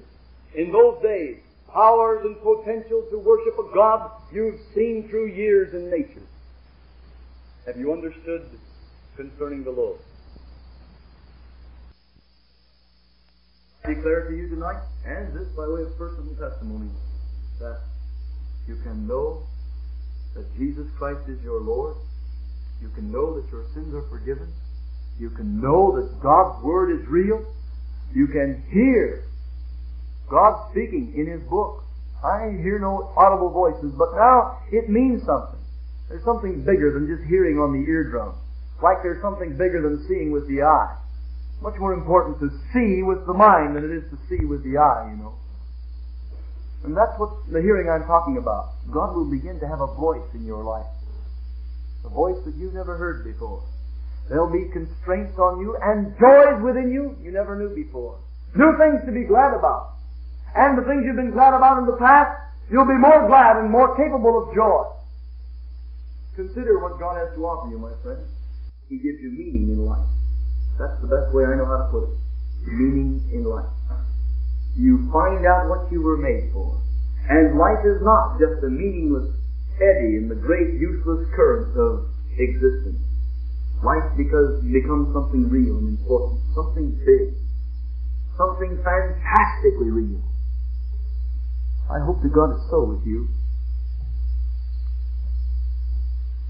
in 0.56 0.72
those 0.72 1.00
days 1.04 1.38
powers 1.72 2.26
and 2.26 2.42
potential 2.42 3.06
to 3.12 3.20
worship 3.20 3.54
a 3.60 3.72
God 3.72 4.10
you've 4.34 4.60
seen 4.74 5.08
through 5.08 5.28
years 5.28 5.76
in 5.76 5.92
nature? 5.92 6.26
Have 7.68 7.78
you 7.78 7.94
understood 7.94 8.50
concerning 9.16 9.64
the 9.64 9.70
Lord? 9.70 10.00
I 13.86 13.94
declare 13.94 14.28
to 14.28 14.36
you 14.36 14.50
tonight, 14.50 14.82
and 15.06 15.32
this 15.36 15.50
by 15.50 15.68
way 15.68 15.84
of 15.84 15.96
personal 16.00 16.34
testimony, 16.34 16.90
that 17.60 17.91
you 18.67 18.76
can 18.84 19.08
know 19.08 19.43
that 20.36 20.45
Jesus 20.58 20.88
Christ 20.97 21.28
is 21.28 21.41
your 21.43 21.60
Lord. 21.62 21.95
You 22.82 22.89
can 22.89 23.12
know 23.12 23.39
that 23.39 23.52
your 23.52 23.65
sins 23.74 23.93
are 23.93 24.08
forgiven. 24.10 24.52
You 25.19 25.30
can 25.30 25.62
know 25.62 25.95
that 26.00 26.21
God's 26.21 26.63
Word 26.63 26.91
is 26.91 27.08
real. 27.08 27.45
You 28.13 28.28
can 28.28 28.63
hear 28.71 29.26
God 30.30 30.71
speaking 30.71 31.13
in 31.15 31.28
His 31.28 31.41
book. 31.50 31.84
I 32.24 32.58
hear 32.62 32.80
no 32.80 33.12
audible 33.17 33.50
voices, 33.50 33.91
but 33.97 34.13
now 34.15 34.60
it 34.71 34.89
means 34.89 35.24
something. 35.26 35.60
There's 36.08 36.24
something 36.24 36.63
bigger 36.63 36.93
than 36.93 37.08
just 37.08 37.28
hearing 37.28 37.58
on 37.58 37.74
the 37.74 37.89
eardrum. 37.89 38.36
Like 38.82 39.04
there's 39.04 39.21
something 39.21 39.58
bigger 39.58 39.82
than 39.82 40.06
seeing 40.08 40.32
with 40.32 40.47
the 40.47 40.62
eye. 40.63 40.97
Much 41.62 41.78
more 41.78 41.93
important 41.93 42.39
to 42.39 42.50
see 42.74 43.04
with 43.04 43.26
the 43.26 43.34
mind 43.34 43.76
than 43.76 43.86
it 43.86 43.91
is 43.91 44.04
to 44.10 44.17
see 44.28 44.43
with 44.45 44.63
the 44.63 44.78
eye, 44.78 45.12
you 45.12 45.17
know. 45.17 45.34
And 46.84 46.98
that's 46.98 47.17
what 47.20 47.30
the 47.52 47.62
hearing 47.62 47.89
I'm 47.89 48.08
talking 48.08 48.38
about. 48.38 48.74
God 48.91 49.15
will 49.15 49.30
begin 49.30 49.60
to 49.60 49.67
have 49.67 49.82
a 49.82 49.88
voice 49.88 50.26
in 50.34 50.46
your 50.46 50.63
life. 50.63 50.89
A 52.06 52.10
voice 52.10 52.38
that 52.46 52.56
you've 52.56 52.74
never 52.74 52.98
heard 52.98 53.24
before. 53.24 53.62
There'll 54.30 54.52
be 54.52 54.72
constraints 54.72 55.38
on 55.38 55.60
you 55.62 55.78
and 55.82 56.17
joys 56.17 56.62
within 56.63 56.91
you 56.91 57.17
you 57.22 57.32
never 57.32 57.56
knew 57.56 57.76
before. 57.76 58.17
New 58.56 58.78
things 58.78 59.06
to 59.06 59.12
be 59.12 59.26
glad 59.26 59.54
about. 59.54 59.94
And 60.56 60.78
the 60.78 60.84
things 60.84 61.04
you've 61.06 61.15
been 61.15 61.32
glad 61.32 61.54
about 61.54 61.80
in 61.80 61.86
the 61.86 61.98
past, 61.98 62.32
you'll 62.70 62.89
be 62.89 62.98
more 62.98 63.28
glad 63.28 63.58
and 63.58 63.70
more 63.70 63.96
capable 63.96 64.41
of 64.41 64.56
joy. 64.56 64.84
Consider 66.36 66.80
what 66.80 67.00
God 67.00 67.17
has 67.17 67.36
to 67.36 67.46
offer 67.46 67.70
you, 67.70 67.78
my 67.78 67.91
friend. 68.02 68.26
He 68.89 68.98
gives 68.98 69.22
you 69.22 69.32
meaning 69.32 69.70
in 69.70 69.86
life. 69.86 70.08
That's 70.80 70.99
the 71.01 71.08
best 71.08 71.34
way 71.34 71.45
I 71.45 71.56
know 71.56 71.66
how 71.66 71.86
to 71.86 71.89
put 71.91 72.03
it. 72.10 72.16
Meaning 72.68 73.24
in 73.32 73.43
life. 73.43 73.70
You 74.76 75.09
find 75.11 75.45
out 75.45 75.67
what 75.67 75.91
you 75.91 76.01
were 76.01 76.17
made 76.17 76.51
for. 76.53 76.80
And 77.30 77.57
life 77.57 77.84
is 77.86 78.01
not 78.01 78.39
just 78.39 78.63
a 78.63 78.69
meaningless 78.69 79.36
eddy 79.82 80.17
in 80.17 80.30
the 80.30 80.36
great 80.36 80.78
useless 80.80 81.28
current 81.36 81.76
of 81.78 82.07
existence. 82.38 83.01
Life 83.84 84.13
because 84.15 84.61
becomes 84.61 85.13
something 85.13 85.49
real 85.49 85.78
and 85.78 85.97
important, 85.97 86.39
something 86.53 86.93
big, 87.01 87.34
something 88.38 88.78
fantastically 88.86 89.89
real. 89.89 90.22
I 91.89 91.99
hope 92.05 92.22
to 92.22 92.30
God 92.30 92.53
it's 92.55 92.69
so 92.69 92.86
with 92.86 93.05
you. 93.05 93.28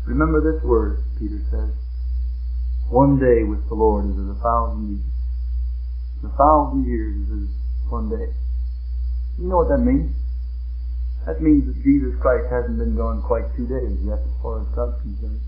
Remember 0.06 0.42
this 0.42 0.62
word, 0.64 1.04
Peter 1.18 1.40
says. 1.50 1.72
One 2.90 3.18
day 3.18 3.48
with 3.48 3.64
the 3.70 3.76
Lord 3.76 4.06
is 4.06 4.18
as 4.20 4.36
a 4.36 4.40
thousand 4.44 5.00
years. 5.00 5.08
A 6.26 6.36
thousand 6.36 6.86
years 6.86 7.16
is 7.16 7.48
as 7.48 7.61
one 7.92 8.10
day. 8.10 8.32
You 9.38 9.48
know 9.52 9.58
what 9.58 9.70
that 9.70 9.84
means? 9.84 10.16
That 11.26 11.42
means 11.42 11.68
that 11.68 11.78
Jesus 11.84 12.18
Christ 12.20 12.50
hasn't 12.50 12.80
been 12.80 12.96
gone 12.96 13.22
quite 13.22 13.46
two 13.56 13.68
days 13.68 14.00
yet 14.02 14.24
as 14.24 14.36
far 14.42 14.64
as 14.64 14.68
God's 14.74 14.98
concerned. 15.04 15.44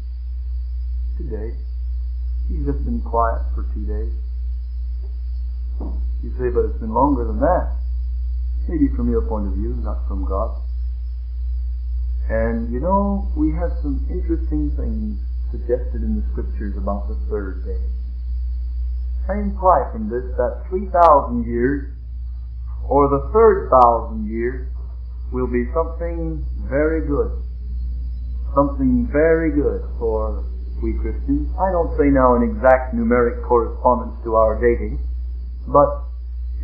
Two 1.17 1.29
days. 1.31 1.57
He's 2.47 2.65
just 2.67 2.83
been 2.85 3.01
quiet 3.01 3.41
for 3.55 3.65
two 3.73 3.87
days. 3.87 4.13
You 6.21 6.29
say, 6.37 6.53
but 6.53 6.69
it's 6.69 6.79
been 6.79 6.93
longer 6.93 7.25
than 7.25 7.39
that. 7.39 7.73
Maybe 8.67 8.87
from 8.95 9.09
your 9.09 9.23
point 9.23 9.47
of 9.47 9.53
view, 9.53 9.75
not 9.81 10.07
from 10.07 10.25
God. 10.25 10.61
And 12.29 12.71
you 12.71 12.79
know, 12.79 13.31
we 13.35 13.51
have 13.51 13.71
some 13.81 14.07
interesting 14.09 14.71
things 14.77 15.19
suggested 15.51 16.01
in 16.01 16.15
the 16.15 16.25
scriptures 16.31 16.77
about 16.77 17.07
the 17.07 17.19
third 17.29 17.65
day. 17.65 17.81
I 19.27 19.39
imply 19.39 19.89
from 19.91 20.09
this 20.09 20.23
that 20.35 20.65
3,000 20.69 21.45
years, 21.45 21.91
or 22.87 23.09
the 23.09 23.29
third 23.31 23.69
thousand 23.69 24.27
years, 24.29 24.67
will 25.31 25.47
be 25.47 25.65
something 25.73 26.45
very 26.69 27.07
good. 27.07 27.31
Something 28.53 29.09
very 29.11 29.49
good 29.49 29.81
for 29.97 30.45
we 30.83 30.93
Christians. 30.99 31.47
I 31.55 31.71
don't 31.71 31.95
say 31.95 32.11
now 32.11 32.35
an 32.35 32.43
exact 32.43 32.93
numeric 32.93 33.41
correspondence 33.47 34.19
to 34.27 34.35
our 34.35 34.59
dating, 34.59 34.99
but, 35.65 36.11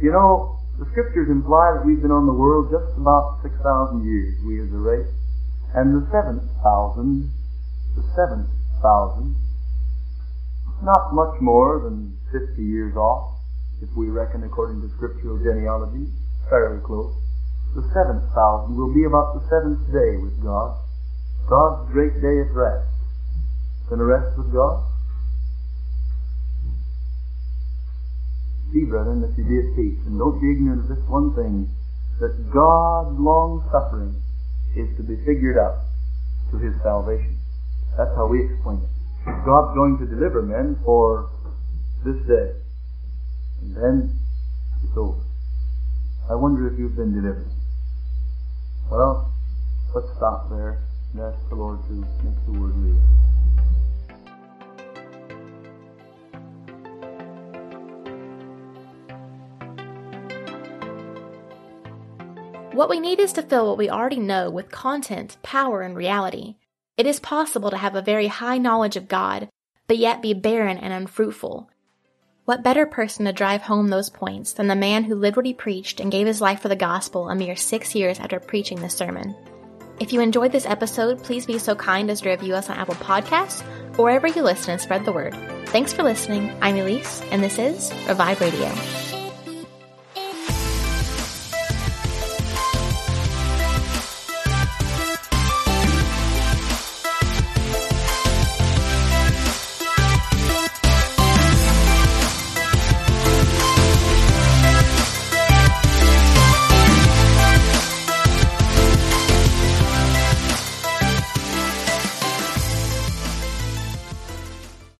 you 0.04 0.12
know, 0.12 0.60
the 0.78 0.86
scriptures 0.92 1.32
imply 1.32 1.80
that 1.80 1.88
we've 1.88 2.02
been 2.04 2.12
on 2.12 2.28
the 2.28 2.36
world 2.36 2.68
just 2.68 2.92
about 3.00 3.40
6,000 3.44 4.04
years, 4.04 4.36
we 4.44 4.60
as 4.60 4.72
a 4.76 4.80
race. 4.80 5.12
And 5.74 5.96
the 5.96 6.04
seventh 6.12 6.44
thousand, 6.64 7.32
the 7.96 8.04
seventh 8.16 8.52
thousand, 8.84 9.36
not 10.84 11.16
much 11.16 11.40
more 11.40 11.80
than 11.80 12.18
50 12.32 12.60
years 12.64 12.96
off, 12.96 13.39
if 13.82 13.90
we 13.96 14.10
reckon 14.10 14.44
according 14.44 14.82
to 14.82 14.90
scriptural 14.96 15.40
genealogy, 15.40 16.12
fairly 16.50 16.82
close. 16.84 17.16
The 17.76 17.86
seventh 17.94 18.26
thousand 18.34 18.76
will 18.76 18.94
be 18.94 19.06
about 19.06 19.38
the 19.38 19.46
seventh 19.48 19.86
day 19.94 20.18
with 20.18 20.42
God. 20.42 20.78
God's 21.48 21.92
great 21.92 22.18
day 22.22 22.40
of 22.42 22.56
rest. 22.56 22.90
Gonna 23.90 24.06
rest 24.06 24.38
with 24.38 24.52
God? 24.54 24.86
See, 28.72 28.86
brethren, 28.86 29.22
that 29.22 29.34
you 29.38 29.44
be 29.46 29.58
at 29.58 29.76
peace, 29.76 29.98
and 30.06 30.20
don't 30.20 30.40
be 30.40 30.52
ignorant 30.52 30.86
of 30.86 30.90
this 30.94 31.06
one 31.10 31.34
thing, 31.34 31.70
that 32.20 32.54
God's 32.54 33.18
long 33.18 33.66
suffering 33.72 34.22
is 34.76 34.90
to 34.98 35.04
be 35.04 35.18
figured 35.26 35.58
out 35.58 35.90
to 36.52 36.58
his 36.58 36.76
salvation. 36.84 37.38
That's 37.98 38.14
how 38.16 38.28
we 38.28 38.46
explain 38.46 38.86
it. 38.86 38.90
God's 39.46 39.74
going 39.74 39.98
to 40.00 40.06
deliver 40.06 40.42
men 40.42 40.78
for 40.86 41.30
this 42.06 42.18
day. 42.28 42.54
And 43.62 43.76
then 43.76 44.20
it's 44.84 44.98
over. 44.98 45.22
I 46.30 46.36
wonder 46.36 46.72
if 46.72 46.78
you've 46.80 46.96
been 46.96 47.14
delivered. 47.14 47.52
Well, 48.90 49.32
let's 49.94 50.08
stop 50.16 50.50
there 50.50 50.80
and 51.14 51.22
ask 51.22 51.38
the 51.50 51.56
Lord 51.56 51.82
to 51.88 51.94
make 51.94 52.46
the 52.46 52.52
word 52.60 52.76
real. 52.76 53.02
What 62.74 62.90
we 62.90 63.00
need 63.00 63.20
is 63.20 63.34
to 63.34 63.42
fill 63.42 63.68
what 63.68 63.78
we 63.78 63.90
already 63.90 64.20
know 64.20 64.50
with 64.50 64.72
content, 64.72 65.36
power, 65.44 65.82
and 65.82 65.98
reality. 65.98 66.56
It 66.96 67.06
is 67.06 67.20
possible 67.20 67.70
to 67.72 67.78
have 67.78 67.96
a 67.96 68.02
very 68.02 68.28
high 68.28 68.58
knowledge 68.58 68.96
of 68.96 69.08
God, 69.08 69.50
but 69.88 69.98
yet 69.98 70.22
be 70.22 70.34
barren 70.34 70.78
and 70.78 70.94
unfruitful. 70.94 71.70
What 72.50 72.64
better 72.64 72.88
person 72.88 73.26
to 73.26 73.32
drive 73.32 73.62
home 73.62 73.90
those 73.90 74.10
points 74.10 74.54
than 74.54 74.66
the 74.66 74.76
man 74.76 75.04
who 75.04 75.14
lived 75.14 75.38
what 75.38 75.46
he 75.46 75.54
preached 75.54 76.00
and 76.00 76.12
gave 76.12 76.26
his 76.26 76.42
life 76.42 76.62
for 76.62 76.68
the 76.68 76.76
gospel 76.76 77.30
a 77.30 77.36
mere 77.36 77.56
six 77.56 77.94
years 77.94 78.18
after 78.18 78.40
preaching 78.40 78.82
the 78.82 78.90
sermon? 78.90 79.36
If 80.00 80.12
you 80.12 80.20
enjoyed 80.20 80.52
this 80.52 80.66
episode, 80.66 81.24
please 81.24 81.46
be 81.46 81.60
so 81.60 81.76
kind 81.76 82.10
as 82.10 82.22
to 82.22 82.30
review 82.32 82.56
us 82.56 82.68
on 82.68 82.78
Apple 82.78 82.96
Podcasts 82.96 83.62
or 84.00 84.06
wherever 84.06 84.26
you 84.26 84.42
listen 84.42 84.72
and 84.72 84.82
spread 84.82 85.06
the 85.06 85.12
word. 85.12 85.36
Thanks 85.68 85.94
for 85.94 86.02
listening. 86.02 86.52
I'm 86.60 86.76
Elise, 86.76 87.22
and 87.30 87.44
this 87.44 87.60
is 87.60 87.94
Revive 88.08 88.42
Radio. 88.42 89.09